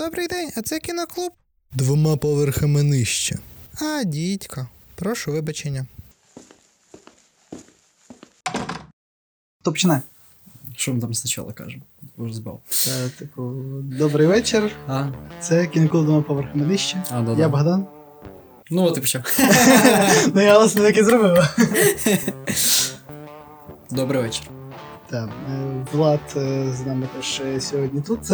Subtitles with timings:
[0.00, 1.32] Добрий день, а це кіноклуб?
[1.72, 3.38] Двома поверхами нижче.
[3.80, 4.68] А, дідько.
[4.94, 5.86] Прошу вибачення.
[9.62, 10.00] То починай.
[10.76, 11.82] Що ми там спочатку кажемо?
[12.16, 12.60] Боже збав.
[12.68, 13.52] Це, типу,
[13.82, 14.72] добрий вечір.
[14.88, 15.08] А,
[15.40, 17.02] Це кіноклуб двома поверхами нижче.
[17.10, 17.48] а да, Я да.
[17.48, 17.86] Богдан.
[18.70, 19.22] Ну от і почав.
[20.34, 21.56] Ну я власне так і зробив.
[23.90, 24.44] Добрий вечір.
[25.10, 28.20] Так, е, Влад е, з нами теж е, сьогодні тут.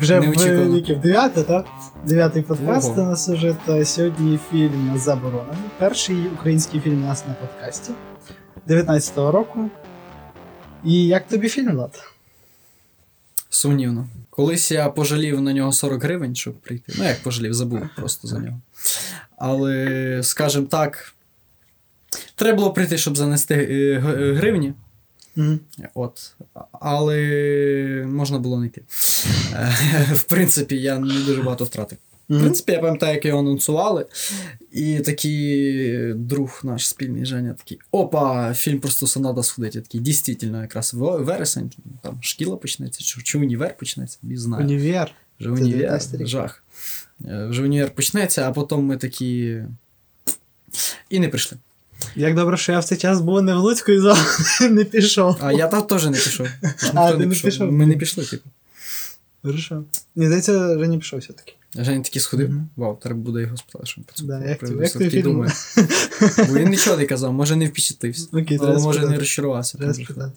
[0.00, 1.66] Вже в віків 9, так?
[2.06, 3.56] Дев'ятий подкаст у нас уже.
[3.66, 5.70] Та сьогодні фільм Заборонений.
[5.78, 7.92] Перший український фільм у нас на подкасті
[8.68, 9.70] 19-го року.
[10.84, 12.04] І як тобі фільм, Влад?
[13.48, 14.08] Сумнівно.
[14.30, 16.92] Колись я пожалів на нього 40 гривень, щоб прийти.
[16.98, 18.60] Ну, як пожалів, забув просто за нього.
[19.36, 21.14] Але, скажімо так,
[22.34, 23.54] треба було прийти, щоб занести
[24.36, 24.74] гривні.
[25.36, 25.60] Мгм.
[25.94, 26.34] От.
[26.72, 28.82] Але можна було не йти.
[29.54, 29.72] Е,
[30.14, 31.98] В принципі, я не дуже багато втратив.
[32.28, 34.06] В принципі, я пам'ятаю, як його анонсували.
[34.72, 39.74] І такий друг наш спільний Женя такий: опа, фільм просто сонада сходить.
[39.74, 41.70] Я такий, дійсно, якраз вересень,
[42.02, 44.64] там шкіла почнеться, чи, чи універ почнеться, не знаю.
[44.64, 45.10] Універ.
[45.40, 46.62] Вже універ, жах.
[47.24, 49.62] Е, Вже універ почнеться, а потім ми такі.
[51.10, 51.58] І не прийшли.
[52.16, 54.16] Як добре, що я в цей час був не в Луцьку і за
[54.70, 55.36] не пішов.
[55.40, 56.46] А я там теж не пішов.
[56.94, 57.72] А, ти не пішов?
[57.72, 58.48] Ми не пішли, типу.
[59.42, 59.84] Хорошо.
[60.16, 61.52] Мені здається, Женя пішов все-таки.
[61.78, 62.50] Женя такий сходив.
[62.76, 65.52] Вау, треба буде його спитати, що він Да, як ти- як все-таки думає.
[66.48, 68.28] Бо він нічого не казав, може не впечатлився.
[68.32, 69.18] Окей, Але може не спитати.
[69.18, 69.78] розчарувався.
[69.78, 70.32] Треба спитати.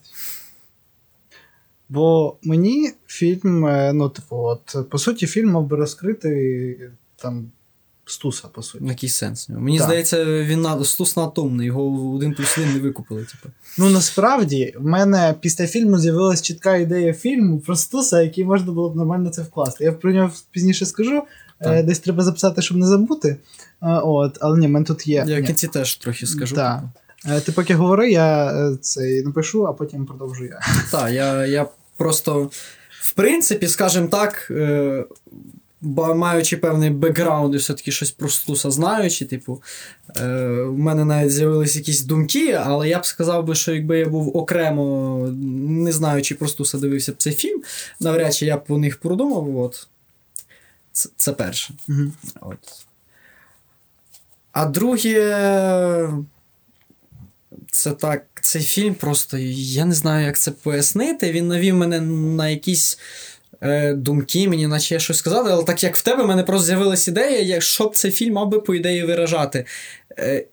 [1.89, 7.51] Бо мені фільм, е, ну, типу, от, по суті, фільм мав би розкрити там
[8.07, 8.85] стуса, по суті.
[8.85, 9.49] Який сенс?
[9.49, 9.87] Мені Так.
[9.87, 13.21] здається, він на стус атомний, його один плюс один не викупили.
[13.21, 13.53] Типу.
[13.77, 18.89] Ну насправді в мене після фільму з'явилася чітка ідея фільму про Стуса, який можна було
[18.89, 19.83] б нормально це вкласти.
[19.83, 21.23] Я про нього пізніше скажу.
[21.59, 21.73] Так.
[21.73, 23.27] Е, десь треба записати, щоб не забути.
[23.29, 23.37] Е,
[23.81, 25.25] от, але ні, в мене тут є.
[25.27, 26.55] Я в кінці теж трохи скажу.
[26.55, 26.81] Так.
[27.23, 27.35] типу.
[27.35, 30.59] Е, Ти поки говори, я це напишу, а потім продовжу я.
[30.91, 32.49] Так, я, я просто,
[33.01, 34.51] в принципі, скажімо так,
[35.81, 39.61] ба- маючи певний бекграунд і все-таки щось про Стуса знаючи, типу,
[40.17, 40.27] е,
[40.63, 44.37] в мене навіть з'явились якісь думки, але я б сказав би, що якби я був
[44.37, 45.17] окремо,
[45.83, 47.61] не знаючи про Стуса, дивився б цей фільм,
[47.99, 49.57] навряд чи я б про них продумав.
[49.57, 49.87] От.
[50.91, 51.73] Це, це перше.
[51.87, 52.13] Мгм.
[52.41, 52.57] От.
[54.51, 55.13] А друге,
[57.71, 61.31] це так, цей фільм просто, я не знаю, як це пояснити.
[61.31, 62.99] Він навів мене на якісь
[63.61, 66.67] е, думки, мені наче я щось сказати, але так як в тебе, в мене просто
[66.67, 69.65] з'явилася ідея, що б цей фільм мав би, по ідеї, виражати.
[70.19, 70.45] Е,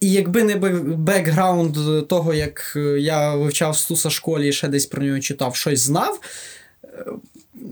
[0.00, 0.56] і якби не
[0.96, 1.76] бекграунд
[2.08, 5.80] того, як е, я вивчав Стуса в школі і ще десь про нього читав, щось
[5.80, 6.20] знав,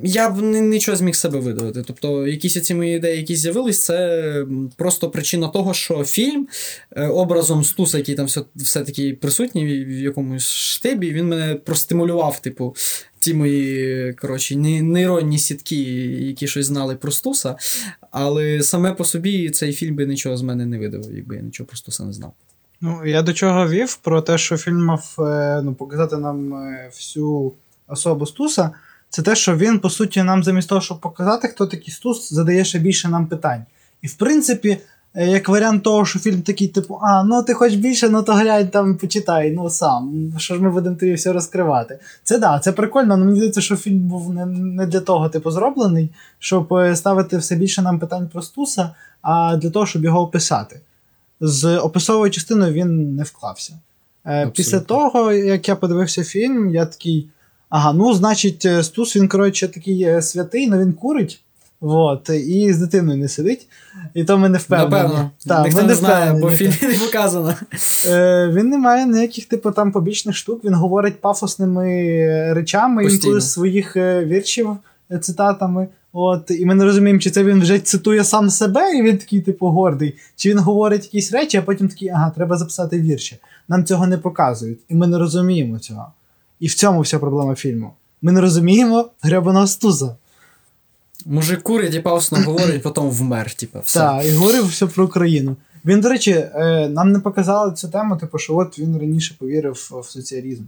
[0.03, 1.82] я б нічого зміг себе видавити.
[1.87, 6.48] Тобто, якісь ці мої ідеї, які з'явились, це просто причина того, що фільм
[6.97, 12.76] образом Стуса, який там все, все-таки присутній в якомусь штибі, він мене простимулював, типу,
[13.26, 15.76] ті мої коротше, нейронні сітки,
[16.26, 17.56] які щось знали про Стуса.
[18.10, 21.66] Але саме по собі цей фільм би нічого з мене не видав, якби я нічого
[21.66, 22.32] про Стуса не знав.
[22.81, 26.91] Ну, я до чого вів про те, що фільм мав е, ну, показати нам е,
[26.94, 27.53] всю
[27.88, 28.70] особу Стуса.
[29.09, 32.64] Це те, що він, по суті, нам замість того, щоб показати, хто такий Стус, задає
[32.64, 33.64] ще більше нам питань.
[34.03, 34.78] І в принципі,
[35.25, 38.69] як варіант того, що фільм такий, типу, а, ну ти хоч більше, ну то глянь
[38.69, 40.32] там почитай, ну сам.
[40.38, 41.99] Що ж ми будемо тобі все розкривати?
[42.25, 45.50] Це да, це прикольно, але мені здається, що фільм був не, не для того, типу,
[45.50, 48.91] зроблений, щоб е, ставити все більше нам питань про Стуса,
[49.22, 50.81] а для того, щоб його описати.
[51.41, 53.72] З описовою частиною він не вклався.
[53.72, 54.53] Е, Абсолютно.
[54.53, 57.28] Після того, як я подивився фільм, я такий.
[57.69, 61.41] Ага, ну, значить, е, Стус, він, коротше, такий е, святий, але він курить.
[61.81, 63.69] Вот, і з дитиною не сидить.
[64.14, 64.91] І то ми не впевнені.
[64.91, 65.31] Напевно,
[65.64, 67.54] ніхто ми не знає, бо в фільмі не показано.
[68.06, 71.84] Е, він не має ніяких, типу, там побічних штук, він говорить пафосними
[72.53, 73.22] речами, Постійно.
[73.25, 74.76] інколи своїх е, віршів,
[75.11, 75.88] е, цитатами.
[76.12, 79.40] От, і ми не розуміємо, чи це він вже цитує сам себе, і він такий,
[79.40, 83.37] типу, гордий, чи він говорить якісь речі, а потім такий, ага, треба записати вірші.
[83.69, 86.06] Нам цього не показують, і ми не розуміємо цього.
[86.61, 87.90] І в цьому вся проблема фільму.
[88.23, 90.17] Ми не розуміємо гребаного стуза.
[91.26, 93.99] Мужик курить і пафосно говорить, потім вмер, типу, все.
[93.99, 95.56] Так, і говорив все про Україну.
[95.84, 99.73] Він, до речі, е, нам не показали цю тему, типу, що от він раніше повірив
[99.73, 100.64] в соціалізм.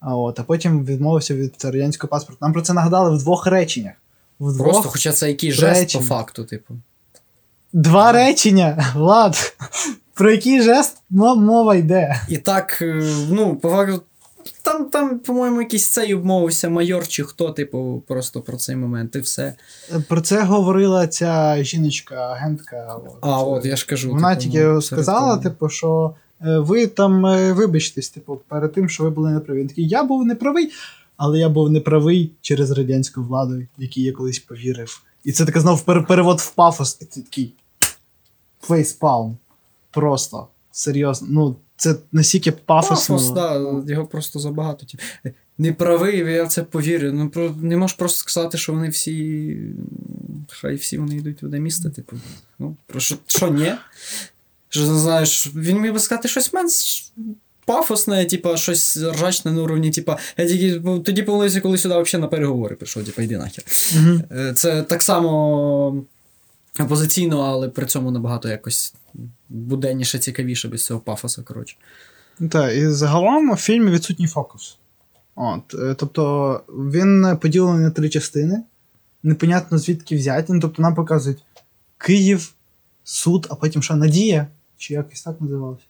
[0.00, 2.38] А, от, а потім відмовився від радянського паспорту.
[2.42, 3.94] Нам про це нагадали в двох реченнях.
[4.40, 6.74] В двох Просто, хоча це який жест по факту, типу.
[7.72, 9.56] Два речення, Влад.
[10.14, 12.20] Про який жест мова йде?
[12.28, 14.02] І так, е, ну, по факту,
[14.62, 19.20] Там, там, по-моєму, якийсь цей обмовився майор чи хто, типу, просто про цей момент, і
[19.20, 19.54] все.
[20.08, 22.94] Про це говорила ця жіночка, агентка.
[22.94, 23.18] От.
[23.20, 24.10] А, от я ж кажу.
[24.10, 28.72] Вона типу, тільки ну, сказала, серед типу, що е, ви там е, вибачтесь, типу, перед
[28.72, 29.58] тим, що ви були неправі.
[29.58, 30.70] Він такий, я був неправий,
[31.16, 35.02] але я був неправий через радянську владу, якій я колись повірив.
[35.24, 37.52] І це таке знов перевод в пафос, і ти такий
[38.60, 39.36] фейспалм.
[39.90, 40.46] Просто.
[40.72, 41.28] Серйозно.
[41.30, 43.16] Ну, це настільки пафосно.
[43.16, 44.86] Пафос, да, його просто забагато.
[44.86, 45.02] Типу.
[45.58, 47.12] Не правий, я це повірю.
[47.12, 49.56] Ну, про, не можеш просто сказати, що вони всі.
[50.48, 52.16] Хай всі вони йдуть в одне місто, типу.
[52.58, 53.72] Ну, про що, що ні?
[54.68, 57.04] Що знаєш, він міг би сказати щось менш
[57.64, 62.28] пафосне, типу, щось ржачне на уровні, типу, я тільки тоді помилився, коли сюди взагалі на
[62.28, 63.64] переговори прийшов, типу, йди нахер.
[64.32, 66.04] Е, Це так само
[66.80, 68.94] опозиційно, але при цьому набагато якось
[69.48, 71.76] буденніше, цікавіше без цього пафоса, коротше.
[72.38, 74.78] Ну, Так, і загалом в фільмі відсутній фокус.
[75.34, 78.62] От, е, тобто він поділений на три частини.
[79.22, 80.52] Непонятно звідки взяти.
[80.52, 81.44] Ну, тобто нам показують
[81.98, 82.54] Київ,
[83.04, 84.46] суд, а потім що, Надія?
[84.76, 85.84] Чи якось так називалося?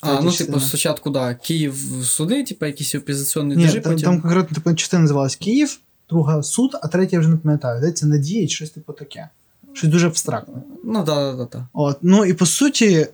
[0.00, 0.46] А, Третя ну, частина.
[0.46, 1.74] типу, спочатку, да, Київ
[2.04, 4.04] суди, типу, якісь опозиційні Ні, держи, там, потім.
[4.04, 7.78] там конкретно типу, частина називалась Київ, друга суд, а третя я вже не пам'ятаю.
[7.78, 9.28] Здається, Надія чи щось типу таке.
[9.76, 10.54] Щось дуже абстрактне.
[10.84, 11.66] Ну, да, да, да.
[11.72, 13.06] От, ну і по суті,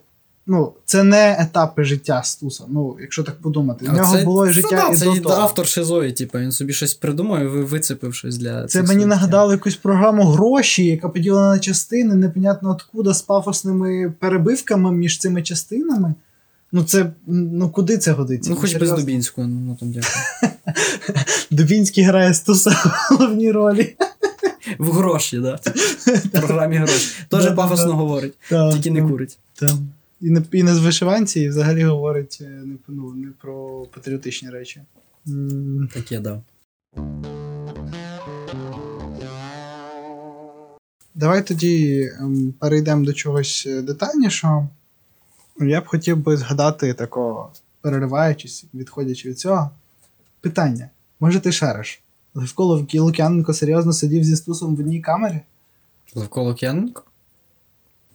[0.47, 2.65] ну, це не етапи життя Стуса.
[2.69, 3.87] Ну, якщо так подумати.
[3.87, 5.35] В нього було і життя ну, і да, до це того.
[5.35, 9.77] автор шизої, типу, він собі щось придумав і вицепив щось для Це мені нагадало якусь
[9.77, 16.15] програму гроші, яка поділена на частини, непонятно откуда, з пафосними перебивками між цими частинами.
[16.73, 18.51] Ну, це ну куди це годиться?
[18.51, 18.97] Ну, хоч без серйозно.
[18.97, 20.53] Дубінського, ну там дякую.
[21.51, 23.97] Дубінський грає Стуса в головній ролі.
[24.79, 25.61] В гроші, да.
[26.07, 27.25] В програмі гроші.
[27.29, 29.39] Теж пафосно говорить, тільки не курить.
[30.21, 34.51] І не, і не з вишиванці, і взагалі говорить е, не, ну, не про патріотичні
[34.51, 34.81] речі.
[35.95, 36.41] Таке, да.
[41.15, 44.69] Давай тоді ем, перейдемо до чогось е, детальнішого.
[45.61, 49.71] Я б хотів би згадати такого, перериваючись, відходячи від цього.
[50.41, 50.91] Питання:
[51.21, 52.03] може ти шариш?
[52.35, 52.65] Левко
[52.95, 55.41] Лук'яненко серйозно сидів зі стусом в одній камері?
[56.15, 57.03] Левко Лук'яненко?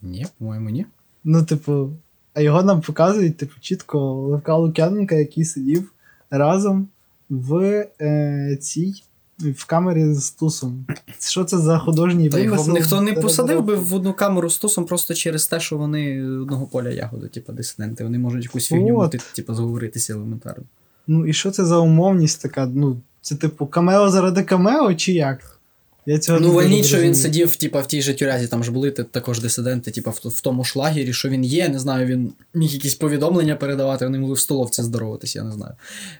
[0.01, 0.85] Ні, по-моєму, ні.
[1.23, 1.89] Ну, типу,
[2.33, 5.93] а його нам показують, типу, чітко Левка Лук'яненка, який сидів
[6.29, 6.87] разом
[7.29, 8.93] в е, цій
[9.39, 10.85] в камері з тусом.
[11.19, 14.85] Що це за художній Та його ніхто не посадив би в одну камеру з тусом
[14.85, 18.03] просто через те, що вони одного поля ягоди, типу дисиденти.
[18.03, 20.63] Вони можуть якусь фігню типу, зговоритися елементарно.
[21.07, 22.65] Ну і що це за умовність така?
[22.65, 25.59] Ну, це типу камео заради камео, чи як?
[26.05, 28.91] Я цього Ну, вольніше що він сидів, типа, в тій же тюрязі, там ж були
[28.91, 32.69] також дисиденти, типа, в, в тому ж лагері, що він є, не знаю, він міг
[32.69, 35.73] якісь повідомлення передавати, вони могли в столовці здороватися, я не знаю.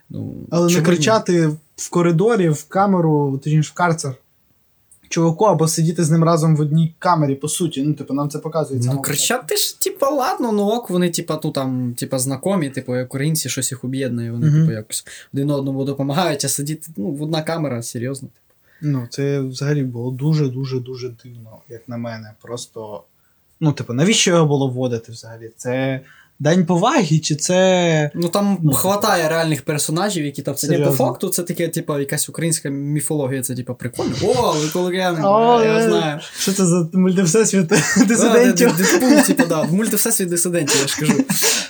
[0.10, 4.16] Ну, Але не кричати в коридорі, в камеру, точніше в карцер.
[5.10, 7.84] Чуваку, або сидіти з ним разом в одній камері, по суті.
[7.84, 8.84] Ну, типу, нам це показують.
[8.86, 13.06] Ну, кричати ж, типа, ладно, ну ок, вони, типа, ну там, типа, знакомі, типу, як
[13.08, 14.60] українці, щось їх об'єднує, вони, Мгм.
[14.62, 18.30] типу, якось один одному допомагають, а сидіти, ну, в одна камера, серйозно.
[18.82, 22.32] Ну, це взагалі було дуже-дуже дуже дивно, як на мене.
[22.42, 23.04] Просто.
[23.60, 25.52] Ну, типу, навіщо його було вводити взагалі?
[25.58, 26.02] Це
[26.40, 28.12] день поваги, чи це.
[28.16, 32.30] Ну там Ну, хватає реальних персонажів, які там це по факту, це таке, типа, якась
[32.30, 34.16] українська міфологія, це типа прикольно.
[34.24, 36.20] О, ви Колокіяненко, я е, знаю.
[36.40, 37.68] Що це за мультивсесвіт
[38.08, 38.76] дисидентів?
[38.78, 41.24] де- де- типу, да, мультивсесвіт дисидентів, я ж кажу.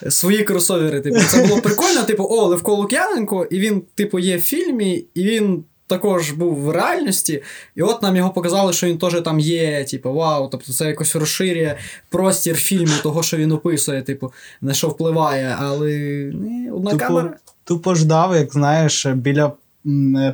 [0.09, 1.19] Свої кросовери, типу.
[1.19, 5.63] Це було прикольно, типу, о, Левко Лук'яненко, і він, типу, є в фільмі, і він
[5.87, 7.43] також був в реальності.
[7.75, 11.15] І от нам його показали, що він теж там є, типу, вау, тобто це якось
[11.15, 11.75] розширює
[12.09, 15.91] простір фільму, того, що він описує, типу, на що впливає, але
[16.33, 17.37] ні, одна Тупо- камера.
[17.63, 19.51] Тупо ждав, як знаєш, біля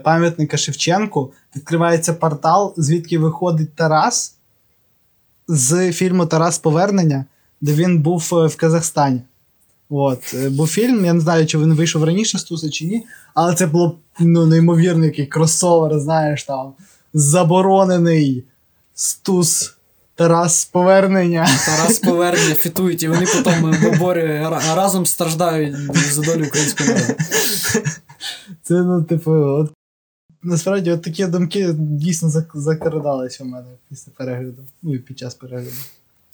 [0.04, 4.36] пам'ятника Шевченку відкривається портал, звідки виходить Тарас
[5.48, 7.26] з фільму Тарас Повернення,
[7.62, 9.22] де він був е, в Казахстані.
[9.96, 13.06] От, е, був фільм, я не знаю, чи він вийшов раніше з Туса чи ні,
[13.34, 16.74] але це було ну, неймовірний який кросовер, знаєш, там
[17.14, 18.44] заборонений
[18.96, 19.76] Стус
[20.16, 21.48] Тарас Повернення.
[21.66, 25.76] Тарас повернення фітують, і вони потім бобори разом страждають
[26.12, 27.14] за долю українського народу.
[28.64, 29.72] Це, ну, типу, от,
[30.44, 34.62] насправді, от такі думки дійсно зак- закрадались у мене після перегляду.
[34.82, 35.78] Ну і під час перегляду.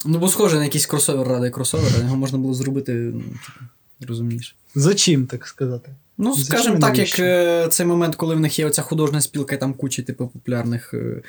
[0.05, 3.65] Ну, бо схоже на якийсь кросовер ради кросовера, його можна було зробити, ну, типу,
[4.07, 4.55] розумніше.
[4.75, 5.91] За чим, так сказати?
[6.21, 9.59] Ну, скажімо так, як е, цей момент, коли в них є оця художня спілка, і
[9.59, 11.21] там куча типу, популярних е,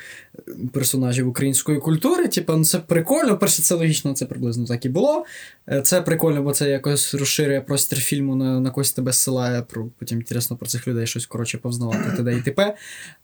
[0.73, 2.27] персонажів української культури.
[2.27, 3.37] Типу, ну, це прикольно.
[3.37, 5.25] Перше, це логічно, це приблизно так і було.
[5.69, 9.87] Е, Це прикольно, бо це якось розширює простір фільму, на, на когось тебе зсилає, про,
[9.99, 12.37] потім інтересно про цих людей щось коротше повзнавати т.д.
[12.37, 12.75] і т.п.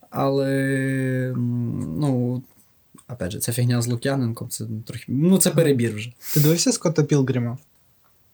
[0.10, 2.44] Але ну,
[3.10, 5.06] опять же, ця фігня з Лук'яненком, це трохи.
[5.08, 6.14] Ну, це перебір вже.
[6.34, 7.58] Ти дивився Скотта Пілгрима?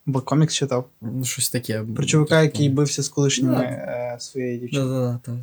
[0.06, 0.88] Бо комікс читав.
[1.00, 1.84] Ну, щось таке.
[1.96, 4.84] Про чувака, який бився з колишніми е, своєї дівчини.
[4.84, 5.38] Да-да-да.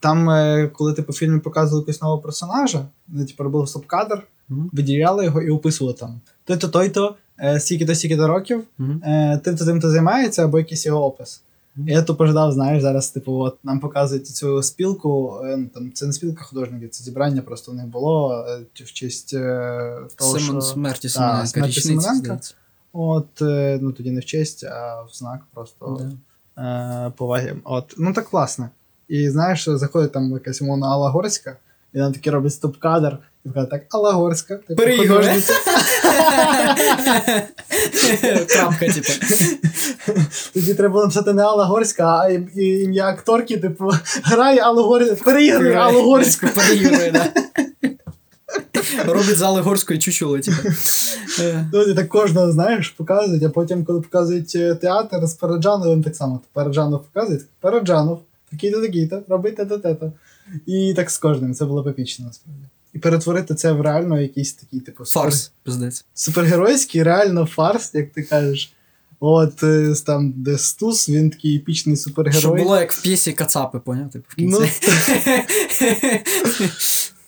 [0.00, 4.70] Там, е, коли типу, в фільмі показували якогось нового персонажа, вони типу, робили стоп-кадр, Мгм.
[4.72, 6.20] виділяли його і описували там.
[6.44, 9.02] Той-то, той-то, е, стільки-то, стільки-то років, Мгм.
[9.04, 11.42] е, тим-то, тим-то займається, або якийсь його опис.
[11.76, 15.40] Я тупо ждав, знаєш, зараз, типу, от нам показують цю спілку.
[15.44, 18.92] е, ну, там, це не спілка художників, це зібрання просто не них було е, в
[18.92, 20.72] честь е, того, Симон що...
[20.72, 22.40] смерті Семененка, смерті Семененка.
[22.92, 23.26] От,
[23.80, 26.00] ну тоді не в честь, а в знак просто
[26.56, 27.10] Да.
[27.16, 27.56] поваги.
[27.64, 28.70] От, ну так класно.
[29.08, 31.56] І знаєш, заходить там якась умовна Алла Горська,
[31.96, 35.52] і там такі робить стоп-кадр, і така так, Алла Горська, типу, художниця.
[38.48, 39.08] Крапка, типу.
[40.54, 42.28] Тоді треба було написати не Алла Горська, а
[42.60, 43.90] ім'я акторки, типу,
[44.22, 46.46] грає Аллу Горську, переігрує Аллу Горську.
[46.54, 47.32] Переігрує, да.
[49.06, 50.68] Робить зали горської чучули, типу.
[51.72, 56.40] Ну, так кожного, знаєш, показують, а потім, коли показують е, театр з Параджановим, так само.
[56.52, 60.12] Параджанов показують, Параджанов, такий-то, такий-то, робить те-то, те-то.
[60.66, 62.62] І так з кожним, це було епічно насправді.
[62.94, 66.04] І перетворити це в реально якийсь такий, типу, Фарс, пиздець.
[66.14, 68.72] супергеройський, реально фарс, як ти кажеш.
[69.20, 72.40] От е, там, де Стус, він такий епічний супергерой.
[72.40, 74.10] Щоб було як в п'єсі Кацапи, поняв?
[74.10, 74.72] Типу, в Ну, кінці.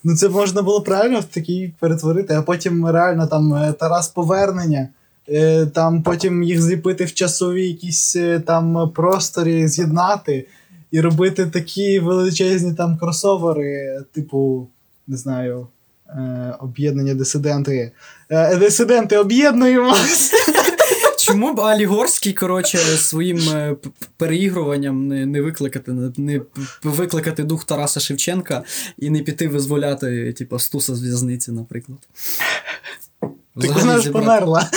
[0.04, 4.88] Ну, це можна було правильно в такий перетворити, а потім реально там е, Тарас Повернення,
[5.28, 10.46] е, там потім їх зліпити в часові якісь там просторі, з'єднати
[10.90, 14.68] і робити такі величезні там кросовери, типу,
[15.06, 15.68] не знаю,
[16.08, 17.92] е, об'єднання дисиденти.
[18.30, 20.36] Е, дисиденти об'єднуємося.
[21.18, 23.76] Чому б Алі Горський, коротше, своїм е,
[24.16, 26.40] переігруванням не, не викликати не
[26.82, 28.62] викликати дух Тараса Шевченка
[28.98, 31.98] і не піти визволяти, типу, Стуса з в'язниці, наприклад.
[33.60, 34.70] Так вона ж померла.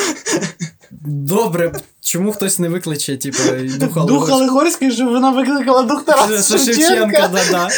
[1.02, 3.38] Добре, чому хтось не викличе, типу,
[3.80, 4.92] духа Дух Горського?
[4.92, 7.70] щоб вона викликала дух Тараса Шевченка, да-да.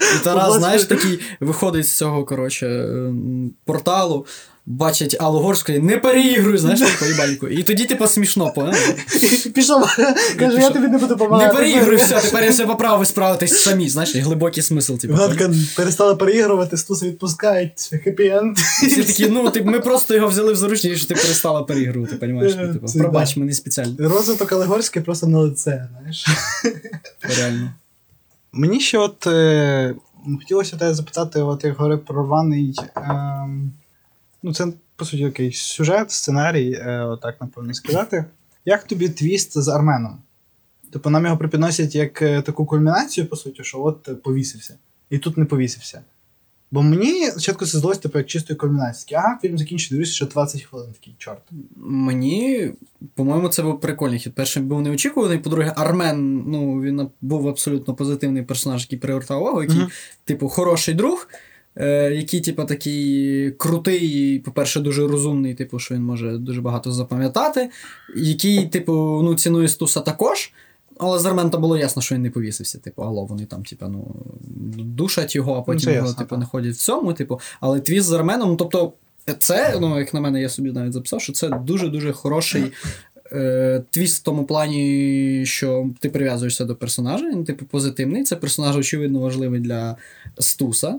[0.00, 2.88] І Тарас, знаєш, такий виходить з цього, коротше,
[3.64, 4.26] порталу,
[4.66, 7.48] бачить Аллу Горську і не переігруй, знаєш, по їбальнику.
[7.48, 8.74] І тоді, типу, смішно, поняв?
[9.54, 9.96] Пішов,
[10.38, 11.54] каже, я тобі не буду Не допомагати.
[11.56, 15.14] переігруй, все, тепер я все поправив, ви справитесь самі, знаєш, і глибокий смисл, типу.
[15.14, 18.54] Вона перестала переігрувати, стуси відпускають, хеппі-енд.
[18.56, 22.52] Всі такі, ну, типу, ми просто його взяли в заручники, що ти перестала переігрувати, розумієш?
[22.52, 23.40] Е, Типу, пробач, да.
[23.40, 23.94] мені спеціально.
[23.98, 26.26] Розвиток Алегорський просто на лице, знаєш.
[27.38, 27.72] Реально.
[28.52, 29.94] Мені ще от е,
[30.40, 32.74] хотілося тебе запитати, от як говорив про рваний.
[32.96, 33.48] Е,
[34.42, 38.24] ну, це, по суті, якийсь сюжет, сценарій, е, отак, напевно, сказати.
[38.64, 40.18] Як тобі твіст з Арменом?
[40.92, 44.74] Типу, нам його припідносять як е, таку кульмінацію, по суті, що от е, повісився.
[45.10, 46.00] І тут не повісився.
[46.70, 49.18] Бо мені спочатку це здалося, типу, як чистої кульмінації.
[49.18, 51.42] Ага, фільм закінчив, дивлюся, що 20 хвилин такий чорт.
[51.76, 52.72] Мені,
[53.14, 54.34] по-моєму, це був прикольний хід.
[54.34, 55.38] Перший був неочікуваний.
[55.38, 59.88] По-друге, Армен, ну, він був абсолютно позитивний персонаж, який привертав увагу, який, Мгм.
[60.24, 61.28] типу, хороший друг,
[61.76, 66.92] е, який, типу, такий крутий, і, по-перше, дуже розумний, типу, що він може дуже багато
[66.92, 67.70] запам'ятати,
[68.16, 70.52] який, типу, ну, цінує Стуса також.
[70.98, 72.78] Але з Армента було ясно, що він не повісився.
[72.78, 74.14] Типу, алло, вони там, типу, ну,
[74.84, 76.38] душать його, а потім його, ясно, типу, так.
[76.38, 77.12] не ходять в цьому.
[77.12, 78.92] Типу, але твіст з Арменом, ну, тобто,
[79.38, 82.72] це, ну, як на мене, я собі навіть записав, що це дуже-дуже хороший
[83.32, 88.24] е, твіст в тому плані, що ти прив'язуєшся до персонажа, він, типу, позитивний.
[88.24, 89.96] Це персонаж, очевидно, важливий для
[90.38, 90.98] Стуса.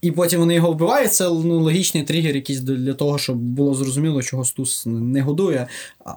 [0.00, 1.14] І потім вони його вбивають.
[1.14, 5.66] Це ну, логічний тригер якийсь для того, щоб було зрозуміло, чого Стус не годує,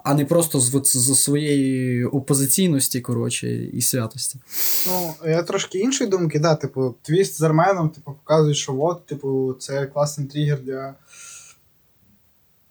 [0.04, 4.38] а не просто з, з своєї опозиційності, коротше, і святості.
[4.86, 9.56] Ну, я трошки іншої думки, да, типу, твіст з Арменом, типу, показує, що от, типу,
[9.58, 10.94] це класний тригер для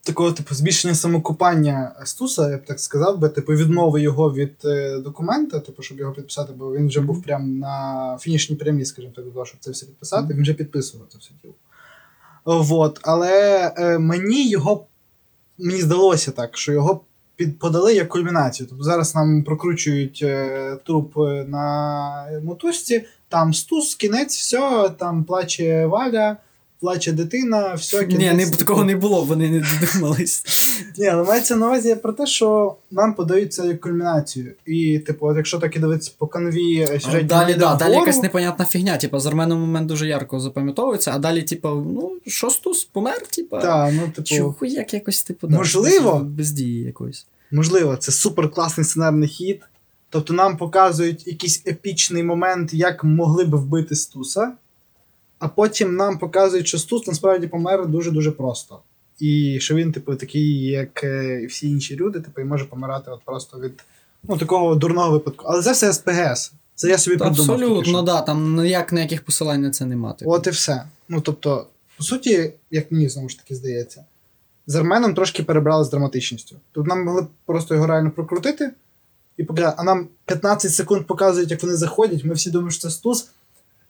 [0.09, 4.99] такого, типу, збільшення самокупання Стуса, я б так сказав би, типу, відмови його від е,
[4.99, 9.25] документа, типу, щоб його підписати, бо він вже був прям на фінішній прямій, скажімо так,
[9.33, 11.53] того, щоб це все підписати, він вже підписував це все діло.
[12.45, 12.99] Вот.
[13.01, 14.85] Але е, мені його
[15.57, 17.01] мені здалося так, що його
[17.35, 18.67] під, подали як кульмінацію.
[18.69, 25.85] Тобто зараз нам прокручують е, труп е, на мотузці, там стус, кінець, все, там плаче
[25.85, 26.37] Валя,
[26.79, 30.43] плаче дитина, все, Ні, не, такого не було, вони не додумались.
[30.97, 34.53] Ні, але мається на увазі про те, що нам подаються як кульмінацію.
[34.65, 38.21] І, типу, от якщо так і дивитися по канві е, сюжетні Далі, да, далі якась
[38.21, 38.97] непонятна фігня.
[38.97, 43.57] Типу, з Арменом момент дуже ярко запам'ятовується, а далі, типу, ну, що стус, помер, типу.
[43.59, 46.19] та, ну, типу, Чого як якось, типу, да, Можливо.
[46.19, 47.25] без дії якоїсь.
[47.51, 49.61] можливо, це супер класний сценарний хід.
[50.09, 54.51] Тобто нам показують якийсь епічний момент, як могли би вбити Стуса,
[55.39, 58.79] а потім нам показують, що Стус насправді помер дуже-дуже просто.
[59.19, 63.11] І що він, типу, такий, як е, і всі інші люди, типу, і може помирати
[63.11, 63.83] от просто від
[64.23, 65.45] ну, такого дурного випадку.
[65.47, 66.51] Але це все СПГС.
[66.75, 67.55] Це я собі Та придумав.
[67.55, 68.01] Абсолютно, що.
[68.01, 70.13] да, там ніяк ніяких посилань на це нема.
[70.13, 70.31] Типу.
[70.31, 70.83] От і все.
[71.09, 71.67] Ну тобто,
[71.97, 74.05] по суті, як мені знову ж таки здається,
[74.67, 76.55] з Арменом трошки перебрали з драматичністю.
[76.71, 78.71] Тут нам могли просто його реально прокрутити
[79.37, 79.75] і показати.
[79.79, 82.25] А нам 15 секунд показують, як вони заходять.
[82.25, 83.29] Ми всі думаємо, що це стус.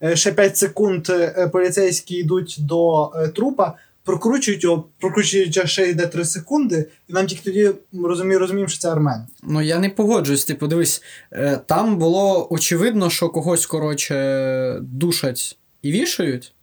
[0.04, 6.08] Е, Ще 5 секунд е, поліцейські йдуть до е, трупа, прокручують його, прокручують ще йде
[6.08, 7.72] 3 секунди, і нам тільки тоді
[8.04, 9.28] розуміємо, розуміємо, що це Армен.
[9.44, 10.46] Ну я не погоджуюсь.
[10.46, 16.54] Типу, дивись, е, там було очевидно, що когось, коротше, душать і вішають.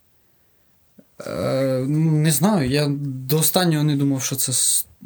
[1.25, 4.51] Е, ну, не знаю, я до останнього не думав, що це.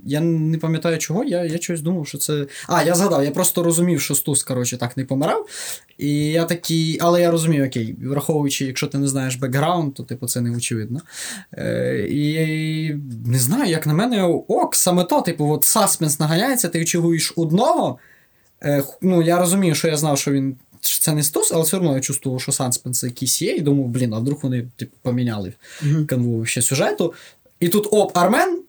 [0.05, 2.45] Я не пам'ятаю чого, я, я чогось думав, що це.
[2.67, 5.47] А, я згадав, я просто розумів, що Стус, коротше, так не помирав.
[5.97, 10.27] І я такий, але я розумію, окей, враховуючи, якщо ти не знаєш бекграунд, то типу
[10.27, 11.01] це не очевидно.
[11.53, 12.93] Е, і
[13.25, 17.97] не знаю, як на мене, ок, саме то, типу, от саспенс наганяється, ти очікуєш одного.
[18.63, 20.55] Е, ну, я розумію, що я знав, що він.
[20.81, 23.87] Що Це не Стус, але все одно я чувствував, що саспенс якийсь є, і думав,
[23.87, 25.53] блін, а вдруг вони типу, поміняли
[26.07, 27.13] канву ще сюжету.
[27.59, 28.61] І тут оп, Армен,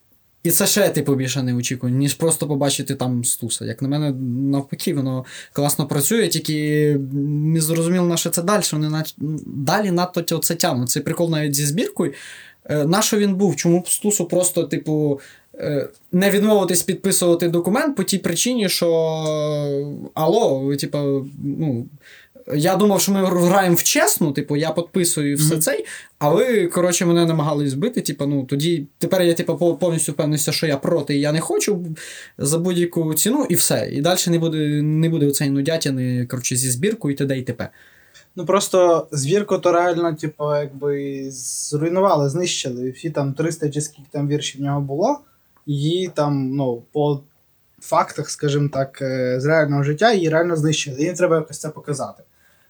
[0.42, 3.64] і це ще типу більше не очікую, ніж просто побачити там Стуса.
[3.64, 4.12] Як на мене,
[4.50, 8.62] навпаки, воно класно працює, тільки не зрозуміло, на що це далі.
[8.72, 9.04] Вони
[9.46, 10.90] далі надто це тягнуть.
[10.90, 12.12] Цей прикол навіть зі збіркою.
[12.70, 13.56] Е, на що він був?
[13.56, 15.20] Чому Стусу просто, типу,
[15.54, 18.88] е, не відмовитись підписувати документ по тій причині, що
[20.14, 21.86] алло, ви, типу, ну.
[22.54, 25.60] Я думав, що ми граємо в чесну, типу, я підписую все Мгм.
[25.60, 25.84] цей,
[26.18, 28.00] а ви, коротше, мене намагались збити.
[28.00, 31.86] Типу, ну тоді тепер я типу, повністю впевнився, що я проти, і я не хочу
[32.38, 33.88] за будь-яку ціну, і все.
[33.92, 37.38] І далі не буде, не буде оцей нудятини, коротше, зі збіркою і т.д.
[37.38, 37.68] і т.п.
[38.36, 42.90] Ну просто звірку то реально, типу, якби зруйнували, знищили.
[42.90, 45.20] Всі там 300 чи скільки там віршів в нього було,
[45.66, 47.20] її там, ну, по
[47.80, 51.02] фактах, скажімо так, е, з реального життя її реально знищили.
[51.02, 52.22] Їм треба якось це показати.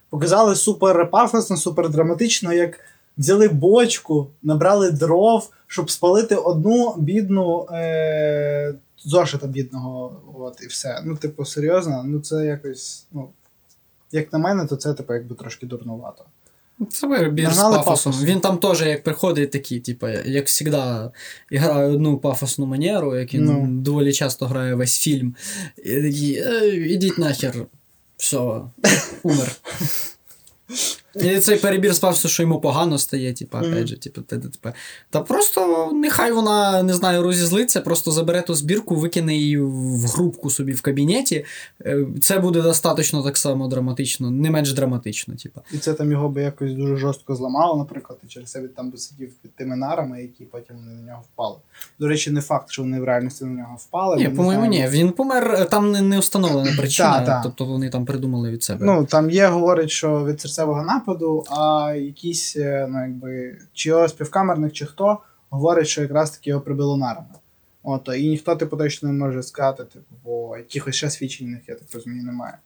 [0.09, 2.79] Показали супер пафосно, супер драматично, як
[3.17, 8.73] взяли бочку, набрали дров, щоб спалити одну бідну е-
[9.05, 10.21] зошита бідного.
[10.39, 11.01] От, і все.
[11.05, 13.29] Ну, типу, серйозно, ну це якось, ну.
[14.13, 16.25] Як на мене, то це типу якби трошки дурнувато.
[16.91, 18.13] Це вибір з пафосом.
[18.13, 18.23] Пафос.
[18.23, 21.11] Він там теж, як приходить, такий, типу, як завжди,
[21.51, 23.67] грає одну пафосну манеру, як він Ну.
[23.67, 25.35] доволі часто грає весь фільм.
[25.77, 27.65] І такий, «Е, ідіть нахер,
[28.17, 28.61] все,
[29.23, 29.51] умер.
[31.15, 33.71] І цей перебір пафосу, що йому погано стає, типу, Мгм.
[33.73, 34.47] опять же, типу, т.д.
[34.49, 34.73] т.п.
[35.09, 40.49] Та просто нехай вона, не знаю, розізлиться, просто забере ту збірку, викине її в групку
[40.49, 41.45] собі в кабінеті.
[41.85, 45.61] Е, Це буде достатньо так само драматично, не менш драматично, типу.
[45.71, 48.91] І це там його би якось дуже жорстко зламало, наприклад, і через це він там
[48.91, 51.55] би сидів під тими нарами, які потім на нього впали.
[51.99, 54.17] До речі, не факт, що вони в реальності на нього впали.
[54.17, 54.87] Ні, по-моєму, ні.
[54.89, 58.85] Він помер, е, там не, не встановлена причина, тобто вони там придумали від себе.
[58.85, 61.02] Ну, там є, говорить, що від серцевого нападу,
[61.49, 65.17] а якісь, е, ну, якби, чи співкамерник, чи хто,
[65.49, 67.27] говорить, що якраз таки його прибило нарами.
[67.83, 71.87] От, і ніхто, типу, точно не може сказати, типу, бо якихось ще свідчень, я так
[71.93, 72.57] розумію, немає.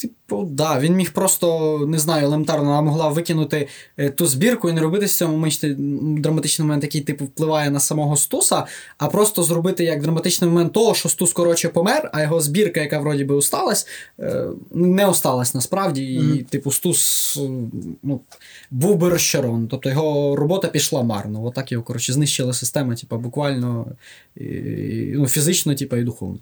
[0.00, 4.72] Типу, да, він міг просто, не знаю, елементарно вона могла викинути е, ту збірку і
[4.72, 5.48] не робити з цього
[6.18, 8.66] драматичний момент, який типу впливає на самого Стуса,
[8.98, 12.98] а просто зробити як драматичний момент того, що Стус коротше помер, а його збірка, яка
[12.98, 13.86] вроді би осталась,
[14.20, 16.12] е, не осталась насправді.
[16.14, 16.44] І, Мгм.
[16.44, 17.50] типу, Стус е,
[18.02, 18.20] ну,
[18.70, 19.68] був би розчарований.
[19.70, 21.44] Тобто його робота пішла марно.
[21.44, 23.86] Отак його коротше знищила система, типу, буквально
[24.36, 26.38] і, і, ну, фізично, типу, і духовно.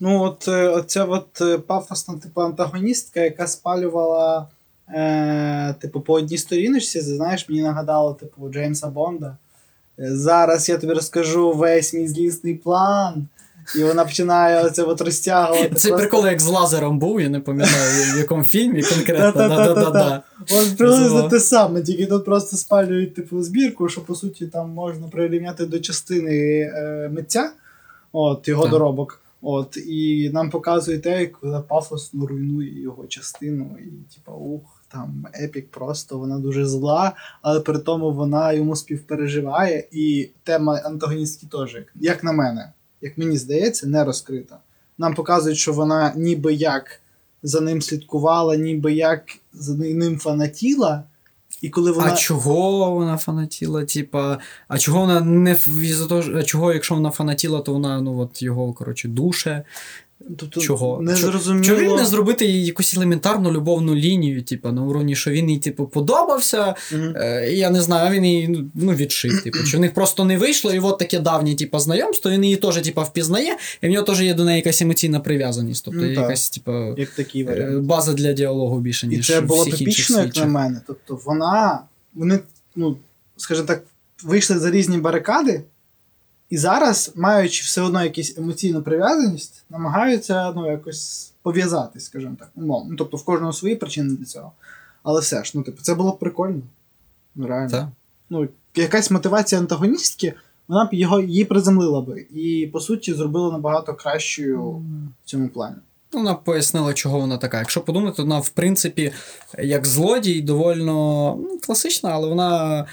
[0.00, 4.48] Ну, от е, оця от е, пафосна, типу, антагоністка, яка спалювала,
[4.88, 9.36] е, типу, по одній сторіночці, знаєш, мені нагадало, типу, Джеймса Бонда.
[9.98, 13.26] Е, Зараз я тобі розкажу весь мій злісний план.
[13.76, 15.74] І вона починає оце от розтягувати.
[15.74, 19.44] Цей прикол як з лазером був, я не пам'ятаю, в якому фільмі конкретно.
[20.40, 25.08] От приблизно те саме, тільки тут просто спалюють типу збірку, що по суті там можна
[25.08, 26.70] прирівняти до частини
[27.12, 27.50] митця,
[28.12, 29.20] от його доробок.
[29.46, 35.26] От, і нам показують те, як вона пафосно руйнує його частину, і типа, ух, там
[35.40, 41.76] епік просто, вона дуже зла, але при тому вона йому співпереживає, і тема антагоністки теж,
[41.94, 44.58] як на мене, як мені здається, не розкрита.
[44.98, 47.00] Нам показують, що вона ніби як
[47.42, 51.04] за ним слідкувала, ніби як за ним фанатіла.
[51.60, 52.12] І коли вона.
[52.12, 53.84] А чого вона фанатіла?
[53.84, 54.38] Типа,
[54.68, 55.56] а чого вона не
[56.34, 59.64] а чого, якщо вона фанатіла, то вона ну от його коротше душе.
[60.38, 61.02] Тобто, Чого?
[61.02, 61.64] Не зрозуміло.
[61.64, 65.86] Чого він не зробити якусь елементарну любовну лінію, типу, на уровні, що він їй, типу,
[65.86, 66.74] подобався.
[66.92, 67.14] Мгм.
[67.16, 69.42] Е, я не знаю, він її ну, ну, відшив.
[69.42, 72.56] Типу, чи в них просто не вийшло, і от таке давнє, типу, знайомство, він її
[72.56, 75.84] теж, типу, впізнає, і в нього теж є до неї якась емоційна прив'язаність.
[75.84, 76.16] Тобто Ну, так.
[76.16, 80.36] якась, типу, Як такий е, база для діалогу більше, І ніж це було епічно, як
[80.36, 80.80] на мене.
[80.86, 81.80] Тобто вона,
[82.14, 82.38] вони,
[82.76, 82.96] ну,
[83.36, 83.82] скажімо так,
[84.22, 85.62] вийшли за різні барикади,
[86.54, 92.50] і зараз, маючи все одно якусь емоційну прив'язаність, намагаються ну, якось пов'язатись, скажімо так.
[92.54, 92.90] умовно.
[92.90, 94.52] Ну, тобто в кожного свої причини для цього.
[95.02, 96.62] Але все ж, ну, типу, це було б прикольно.
[97.34, 97.70] Ну, реально.
[97.70, 97.88] Так.
[98.30, 100.34] Ну, якась мотивація антагоністки,
[100.68, 102.26] вона б його її приземлила би.
[102.34, 104.70] І, по суті, зробила набагато кращою
[105.24, 105.76] в цьому плані.
[106.12, 107.58] Ну, Вона пояснила, чого вона така.
[107.58, 109.12] Якщо подумати, вона, в принципі,
[109.58, 112.84] як злодій, довольно ну, класична, але вона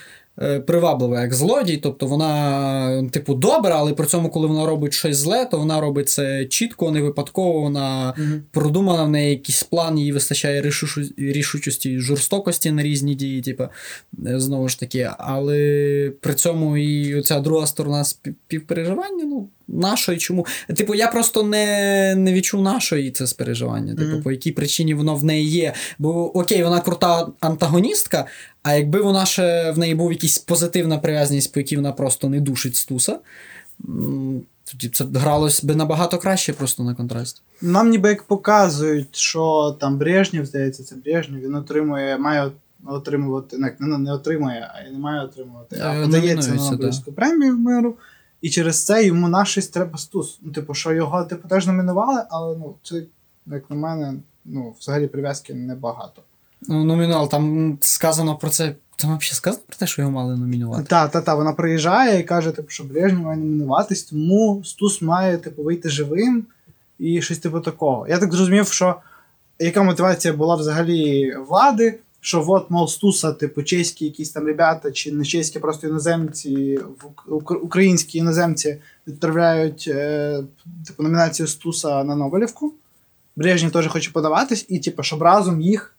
[0.65, 1.77] приваблива як злодій.
[1.77, 6.09] Тобто вона, типу, добра, але при цьому, коли вона робить щось зле, то вона робить
[6.09, 7.61] це чітко, не випадково.
[7.61, 8.13] Вона
[8.51, 10.71] продумана в неї якийсь план, їй вистачає
[11.17, 15.09] рішучості і жорстокості на різні дії, типу, е, знову ж таки.
[15.17, 20.45] Але при цьому і ця друга сторона спів- співпереживання, ну, нашої чому.
[20.75, 23.95] Типу, я просто не, не відчув нашої це спереживання.
[23.95, 24.21] Типу, Мгм.
[24.23, 25.73] по якій причині воно в неї є.
[25.99, 28.25] Бо окей, вона крута антагоністка,
[28.63, 32.39] а якби вона ще в неї був якийсь позитивна прив'язаність, по якій вона просто не
[32.39, 33.19] душить Стуса.
[34.71, 37.41] Тоді це б гралось би набагато краще просто на контрасті.
[37.61, 42.51] Нам ніби як показують, що там Брежнєв, здається, це Брежнєв, він отримує, має
[42.85, 47.95] отримувати, не, не, отримує, а не має отримувати, а Е, подається на Нобелівську премію миру.
[48.41, 50.39] І через це йому на щось треба стус.
[50.41, 53.03] Ну, типу, що його типу, теж номінували, але ну, це,
[53.45, 54.13] як на мене,
[54.45, 56.21] ну, взагалі прив'язки небагато.
[56.61, 58.75] Ну, номінал, там сказано про це.
[58.95, 60.83] Там взагалі сказано про те, що його мали номінувати.
[60.83, 65.37] Та, та, та, вона приїжджає і каже, типу, що Брежнєв має номінуватись, тому Стус має
[65.37, 66.45] типу, вийти живим
[66.99, 68.07] і щось типу такого.
[68.07, 68.95] Я так зрозумів, що
[69.59, 75.11] яка мотивація була взагалі влади, що от, мол, Стуса, типу, чеські якісь там ребята, чи
[75.11, 76.79] не чеські, просто іноземці,
[77.61, 80.43] українські іноземці відправляють е,
[80.87, 82.73] типу, номінацію Стуса на Нобелівку.
[83.35, 85.95] Брежнєв теж хоче подаватись, і типу, щоб разом їх.